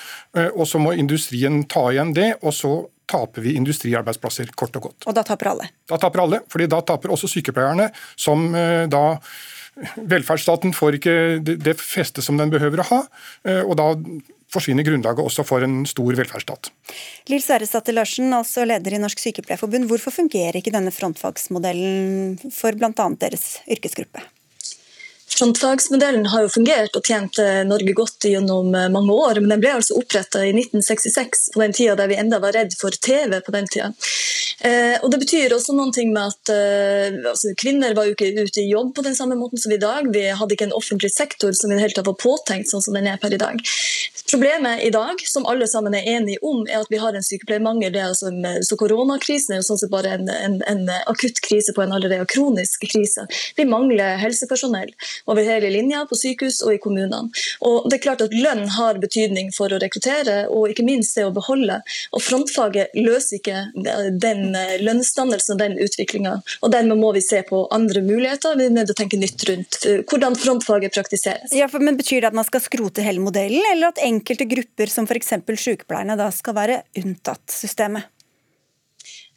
[0.54, 2.30] og så må industrien ta igjen det.
[2.40, 2.72] og så
[3.08, 5.06] taper vi industriarbeidsplasser, kort og godt.
[5.08, 5.68] Og da taper alle?
[5.88, 9.20] Da taper alle, fordi da taper også sykepleierne, som eh, da
[9.78, 11.12] Velferdsstaten får ikke
[11.46, 12.96] det festet som den behøver å ha,
[13.46, 13.92] eh, og da
[14.52, 16.70] forsvinner grunnlaget også for en stor velferdsstat.
[17.28, 19.88] Lill Sverresdatter Larsen, altså leder i Norsk Sykepleierforbund.
[19.90, 23.08] Hvorfor fungerer ikke denne frontfagsmodellen for bl.a.
[23.20, 24.24] deres yrkesgruppe?
[25.38, 29.60] Frontfagsmodellen har jo fungert og tjent eh, Norge godt gjennom eh, mange år, men den
[29.62, 33.38] ble altså oppretta i 1966, på den tida der vi enda var redd for TV.
[33.46, 33.92] på den tida.
[34.66, 36.50] Eh, og Det betyr også noen ting med at
[37.30, 40.08] altså, kvinner var jo ikke ute i jobb på den samme måten som i dag.
[40.10, 42.98] Vi hadde ikke en offentlig sektor som i det hele tatt var påtenkt sånn som
[42.98, 43.62] den er per i dag.
[44.28, 47.94] Problemet i dag, som alle sammen er enige om, er at vi har en sykepleiermangel.
[47.94, 48.32] Er altså,
[48.66, 52.26] så Koronakrisen er jo sånn sett bare en, en, en akutt krise på en allerede
[52.28, 53.24] kronisk krise.
[53.56, 54.92] Vi mangler helsepersonell
[55.28, 57.28] over hele linja, på sykehus og i kommunene.
[57.64, 61.26] Og det er klart at Lønn har betydning for å rekruttere, og ikke minst det
[61.28, 61.80] å beholde.
[62.16, 63.64] Og Frontfaget løser ikke
[64.22, 66.38] den lønnsdannelsen og den utviklinga.
[66.68, 68.58] Dermed må vi se på andre muligheter.
[68.58, 71.54] Vi er nødt til å tenke nytt rundt hvordan frontfaget praktiseres.
[71.56, 75.08] Ja, men Betyr det at man skal skrote hele modellen, eller at enkelte grupper, som
[75.08, 75.34] f.eks.
[75.64, 78.06] sykepleierne, da skal være unntatt systemet?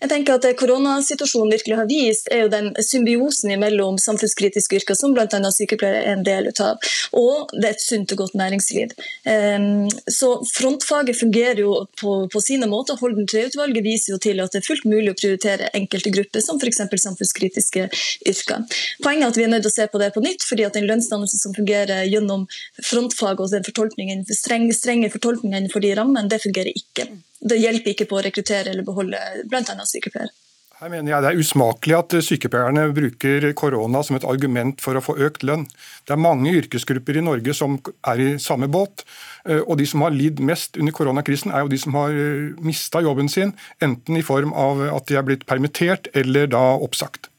[0.01, 4.97] Jeg tenker at Det koronasituasjonen virkelig har vist, er jo den symbiosen mellom samfunnskritiske yrker,
[4.97, 5.27] som bl.a.
[5.53, 6.81] sykepleiere er en del av,
[7.17, 8.95] og det er et sunt og godt næringsliv.
[9.29, 12.97] Ehm, så Frontfaget fungerer jo på, på sine måter.
[13.01, 16.59] Holden III-utvalget viser jo til at det er fullt mulig å prioritere enkelte grupper, som
[16.61, 16.81] f.eks.
[17.05, 17.87] samfunnskritiske
[18.33, 18.65] yrker.
[19.05, 20.77] Poenget er at vi er nødt til å se på det på nytt, fordi at
[20.77, 22.47] den lønnsdannelse som fungerer gjennom
[22.81, 27.11] frontfag og den strenge, strenge fortolkningen for de rammene, det fungerer ikke
[27.41, 29.19] det hjelper ikke på å rekruttere eller beholde
[29.49, 29.85] bl.a.
[29.87, 30.33] sykepleiere.
[30.81, 35.03] Her mener jeg Det er usmakelig at sykepleierne bruker korona som et argument for å
[35.05, 35.67] få økt lønn.
[36.09, 37.77] Det er mange yrkesgrupper i Norge som
[38.09, 39.05] er i samme båt.
[39.45, 42.57] Eh, og de som har lidd mest under koronakrisen, er jo de som har eh,
[42.65, 47.30] mista jobben sin, enten i form av at de er blitt permittert eller da oppsagt.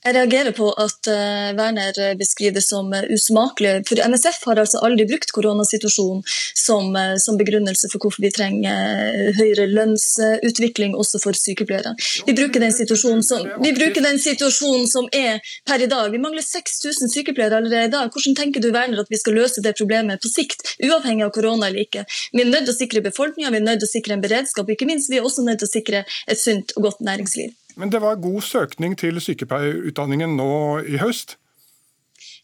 [0.00, 3.82] Jeg reagerer på at uh, Werner beskriver det som uh, usmakelig.
[3.88, 6.22] For NSF har altså aldri brukt koronasituasjonen
[6.56, 11.92] som, uh, som begrunnelse for hvorfor vi trenger høyere lønnsutvikling også for sykepleiere.
[12.24, 16.08] Vi bruker, den situasjonen som, den situasjonen som er per i dag.
[16.14, 18.08] Vi mangler 6000 sykepleiere allerede i dag.
[18.08, 21.68] Hvordan tenker du Werner, at vi skal løse det problemet på sikt, uavhengig av korona
[21.68, 22.08] eller ikke?
[22.32, 24.64] Vi er nødt til å sikre befolkninga, vi er nødt til å sikre en beredskap,
[24.64, 27.59] og ikke minst vi er også nødt til å sikre et sunt og godt næringsliv.
[27.80, 30.50] Men det var god søkning til sykepleierutdanningen nå
[30.84, 31.38] i høst.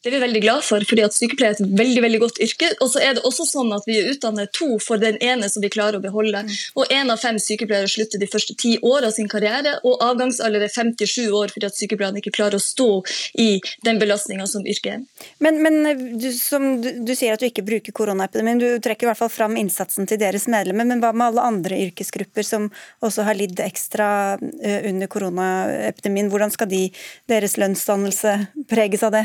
[0.07, 2.69] Det er vi veldig glad for, fordi at sykepleier er et veldig veldig godt yrke.
[2.85, 5.71] Og så er det også sånn at vi utdanner to for den ene som vi
[5.75, 6.45] klarer å beholde.
[6.79, 10.63] Og én av fem sykepleiere slutter de første ti år av sin karriere, og avgangsalder
[10.63, 12.87] er 57 år fordi at sykepleierne ikke klarer å stå
[13.43, 13.49] i
[13.83, 15.33] den belastninga som yrket er.
[15.43, 19.11] Men, men du, som, du, du, sier at du ikke bruker koronaepidemien, du trekker i
[19.11, 20.87] hvert fall fram innsatsen til deres medlemmer.
[20.87, 22.69] Men hva med alle andre yrkesgrupper som
[23.03, 26.31] også har lidd ekstra eh, under koronaepidemien?
[26.31, 26.85] Hvordan skal de,
[27.27, 28.37] deres lønnsdannelse
[28.71, 29.25] preges av det?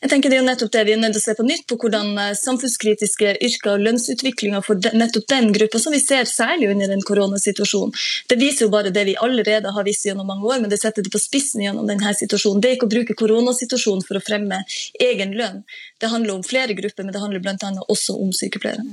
[0.00, 1.76] Jeg tenker Det er nettopp det vi er nødt til å se på nytt, på
[1.82, 6.88] hvordan eh, samfunnskritiske yrker og lønnsutviklinga for nettopp den gruppa, som vi ser særlig under
[6.88, 7.92] den koronasituasjonen.
[8.32, 11.04] Det viser jo bare det vi allerede har visst gjennom mange år, men det setter
[11.04, 12.64] det på spissen gjennom denne situasjonen.
[12.64, 14.62] Det er ikke å bruke koronasituasjonen for å fremme
[15.10, 15.62] egen lønn.
[16.00, 17.72] Det handler om flere grupper, men det handler bl.a.
[17.92, 18.88] også om sykepleiere.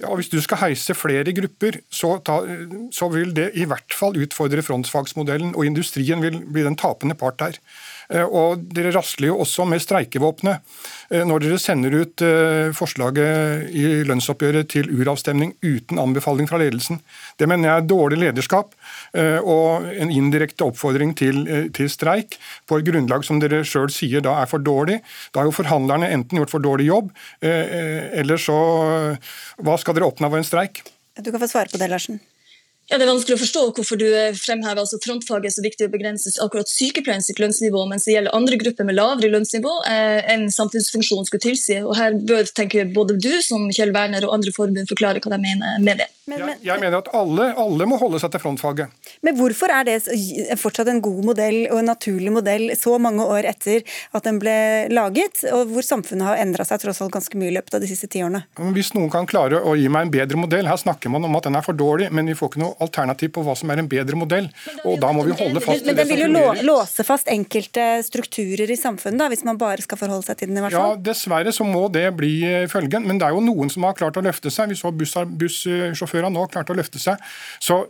[0.00, 2.40] Ja, og Hvis du skal heise flere grupper, så, ta,
[2.96, 7.44] så, vil det i hvert fall utfordre frontfagsmodellen, og industrien vil bli den tapende part
[7.44, 7.60] her.
[8.10, 10.64] Eh, og Dere rasler jo også med streikevåpenet
[11.12, 17.00] eh, når dere sender ut eh, forslaget i lønnsoppgjøret til uravstemning uten anbefaling fra ledelsen.
[17.38, 18.74] Det mener jeg er dårlig lederskap
[19.10, 21.42] og en indirekte oppfordring til,
[21.74, 22.36] til streik
[22.68, 25.00] på et grunnlag som dere sjøl sier da er for dårlig.
[25.32, 27.10] Da har jo forhandlerne enten gjort for dårlig jobb,
[27.42, 28.58] eller så
[29.60, 30.84] Hva skal dere oppnå ved en streik?
[31.18, 32.20] Du kan få svare på det, Larsen.
[32.90, 36.32] Ja, Det er vanskelig å forstå hvorfor du fremhever altså frontfaget så viktig å begrense
[36.42, 41.28] akkurat sykepleien sitt lønnsnivå, mens det gjelder andre grupper med lavere lønnsnivå eh, enn samfunnsfunksjonen
[41.28, 41.76] skulle tilsi.
[41.84, 45.38] Og Her bør tenke både du som Kjell Werner og andre forbund forklare hva de
[45.44, 46.10] mener med det.
[46.30, 49.10] Men, men, jeg, jeg, mener at alle, alle, må holde seg til frontfaget.
[49.26, 49.96] Men hvorfor er det
[50.60, 53.82] fortsatt en god modell og en naturlig modell så mange år etter
[54.14, 54.54] at den ble
[54.92, 57.90] laget, og hvor samfunnet har endra seg tross alt ganske mye i løpet av de
[57.90, 58.44] siste ti årene?
[58.76, 61.48] Hvis noen kan klare å gi meg en bedre modell, her snakker man om at
[61.48, 63.90] den er for dårlig, men vi får ikke noe alternativ på hva som er en
[63.90, 64.46] bedre modell.
[64.84, 68.70] Og da må vi holde fast men, men den vil jo låse fast enkelte strukturer
[68.70, 70.60] i samfunnet, da, hvis man bare skal forholde seg til den?
[70.60, 70.94] i hvert fall?
[70.94, 72.34] Ja, dessverre så må det bli
[72.70, 73.06] følgen.
[73.08, 74.70] Men det er jo noen som har klart å løfte seg.
[74.70, 77.20] Vi så bussjåførene nå klart å løfte seg.
[77.60, 77.86] Så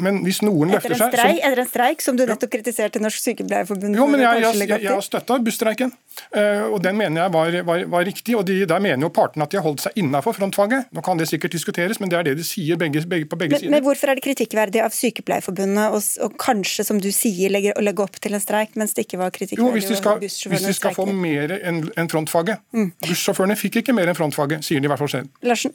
[0.00, 1.24] men hvis noen løfter seg så...
[1.30, 4.92] Etter en streik, som du nettopp kritiserte Norsk Sykepleierforbund Jo, men jeg, jeg, jeg, jeg
[4.94, 5.90] har støtta bussstreiken,
[6.36, 8.36] uh, og den mener jeg var, var, var riktig.
[8.38, 10.88] og de, Der mener jo partene at de har holdt seg innafor frontfaget.
[10.94, 13.58] Nå kan det sikkert diskuteres, men det er det de sier begge, begge, på begge
[13.58, 13.74] men, sider.
[13.74, 17.84] Men hvorfor er det kritikkverdig av Sykepleierforbundet og, og kanskje, som du sier, legge, å
[17.84, 20.68] legge opp til en streik, mens det ikke var kritikkverdig jo, hvis de skal, hvis
[20.70, 22.62] de skal få mer enn en frontfaget.
[22.72, 22.92] Mm.
[23.10, 25.34] Bussjåførene fikk ikke mer enn frontfaget, sier de i hvert fall selv.
[25.44, 25.74] Larsen?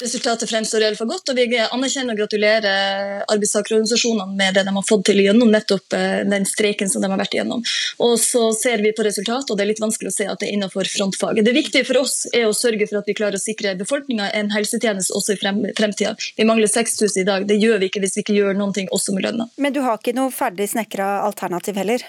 [0.00, 5.06] Resultatet fremstår iallfall godt, og vi anerkjenner og gratulerer arbeidstakerorganisasjonene med det de har fått
[5.08, 7.62] til gjennom nettopp eh, den streiken som de har vært igjennom.
[8.04, 10.50] Og så ser vi på resultatet, og det er litt vanskelig å se at det
[10.50, 11.48] er innenfor frontfaget.
[11.48, 14.52] Det viktige for oss er å sørge for at vi klarer å sikre befolkninga en
[14.52, 16.12] helsetjeneste også i frem, fremtida.
[16.36, 19.16] Vi mangler 6000 i dag, det gjør vi ikke hvis vi ikke gjør noe også
[19.16, 19.48] med lønna.
[19.56, 22.04] Men du har ikke noe ferdig snekra alternativ heller?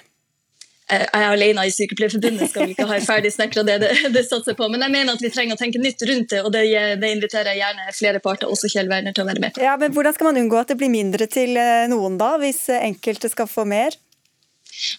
[0.88, 4.56] Jeg er alene i Sykepleierforbundet, skal vi ikke ha ferdig snekra det, det, det satser
[4.56, 4.70] på.
[4.72, 6.64] Men jeg mener at vi trenger å tenke nytt rundt det, og det,
[7.02, 9.64] det inviterer jeg gjerne flere parter, også Kjell Werner, til å være med på.
[9.66, 12.68] Ja, men Hvordan skal man unngå at det blir mindre til eh, noen da, hvis
[12.80, 14.00] enkelte skal få mer?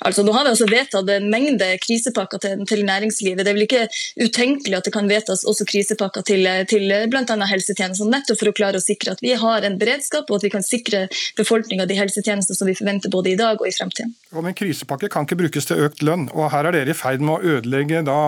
[0.04, 3.44] Altså, nå har vi også vedtatt en mengde krisepakker til, til, næringslivet.
[3.44, 3.84] Det er vel ikke
[4.20, 7.36] utenkelig at det kan vedtas også krisepakker til, til bl.a.
[7.52, 10.52] helsetjenester, nettopp for å klare å sikre at vi har en beredskap og at vi
[10.54, 11.06] kan sikre
[11.38, 14.14] befolkninga de helsetjenester som vi forventer både i dag og i fremtiden.
[14.32, 17.22] Ja, men Krisepakke kan ikke brukes til økt lønn, og her er dere i ferd
[17.24, 18.18] med å ødelegge da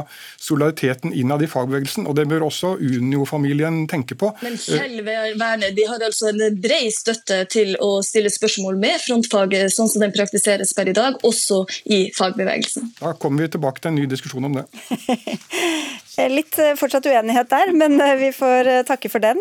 [0.40, 2.07] solidariteten innad i fagbevegelsen.
[2.09, 4.32] og Det bør også Unio-familien tenke på.
[4.44, 9.74] Men Kjell Werner, de har altså en bred støtte til å stille spørsmål med frontfaget
[9.74, 11.18] sånn som den praktiseres per i dag.
[11.26, 12.93] også også i fagbevegelsen.
[13.01, 14.66] Da kommer vi tilbake til en ny diskusjon om det.
[16.28, 19.38] Litt fortsatt uenighet der, men vi får takke for den.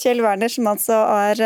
[0.00, 1.42] Kjell Werner, som altså er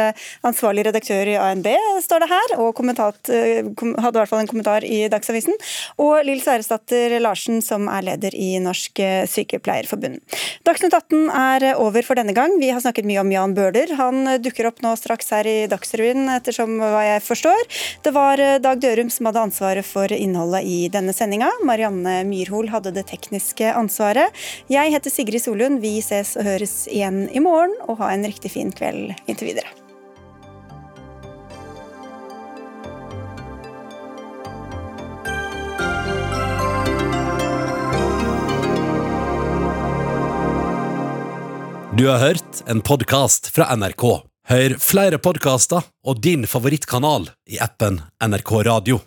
[0.47, 1.67] ansvarlig redaktør i ANB,
[2.05, 5.57] står det her, og hadde i hvert fall en kommentar i Dagsavisen.
[5.99, 10.21] Og Lill Sverresdatter Larsen, som er leder i Norsk Sykepleierforbund.
[10.69, 12.55] Dagsnytt 18 er over for denne gang.
[12.61, 13.97] Vi har snakket mye om Jan Bøhler.
[13.99, 17.67] Han dukker opp nå straks her i Dagsrevyen, ettersom hva jeg forstår.
[18.05, 21.51] Det var Dag Dørum som hadde ansvaret for innholdet i denne sendinga.
[21.67, 24.37] Marianne Myrhol hadde det tekniske ansvaret.
[24.69, 25.83] Jeg heter Sigrid Solund.
[25.83, 29.79] Vi ses og høres igjen i morgen, og ha en riktig fin kveld inntil videre.
[41.99, 44.05] Du har hørt en podkast fra NRK.
[44.49, 49.01] Hør flere podkaster og din favorittkanal i appen NRK Radio.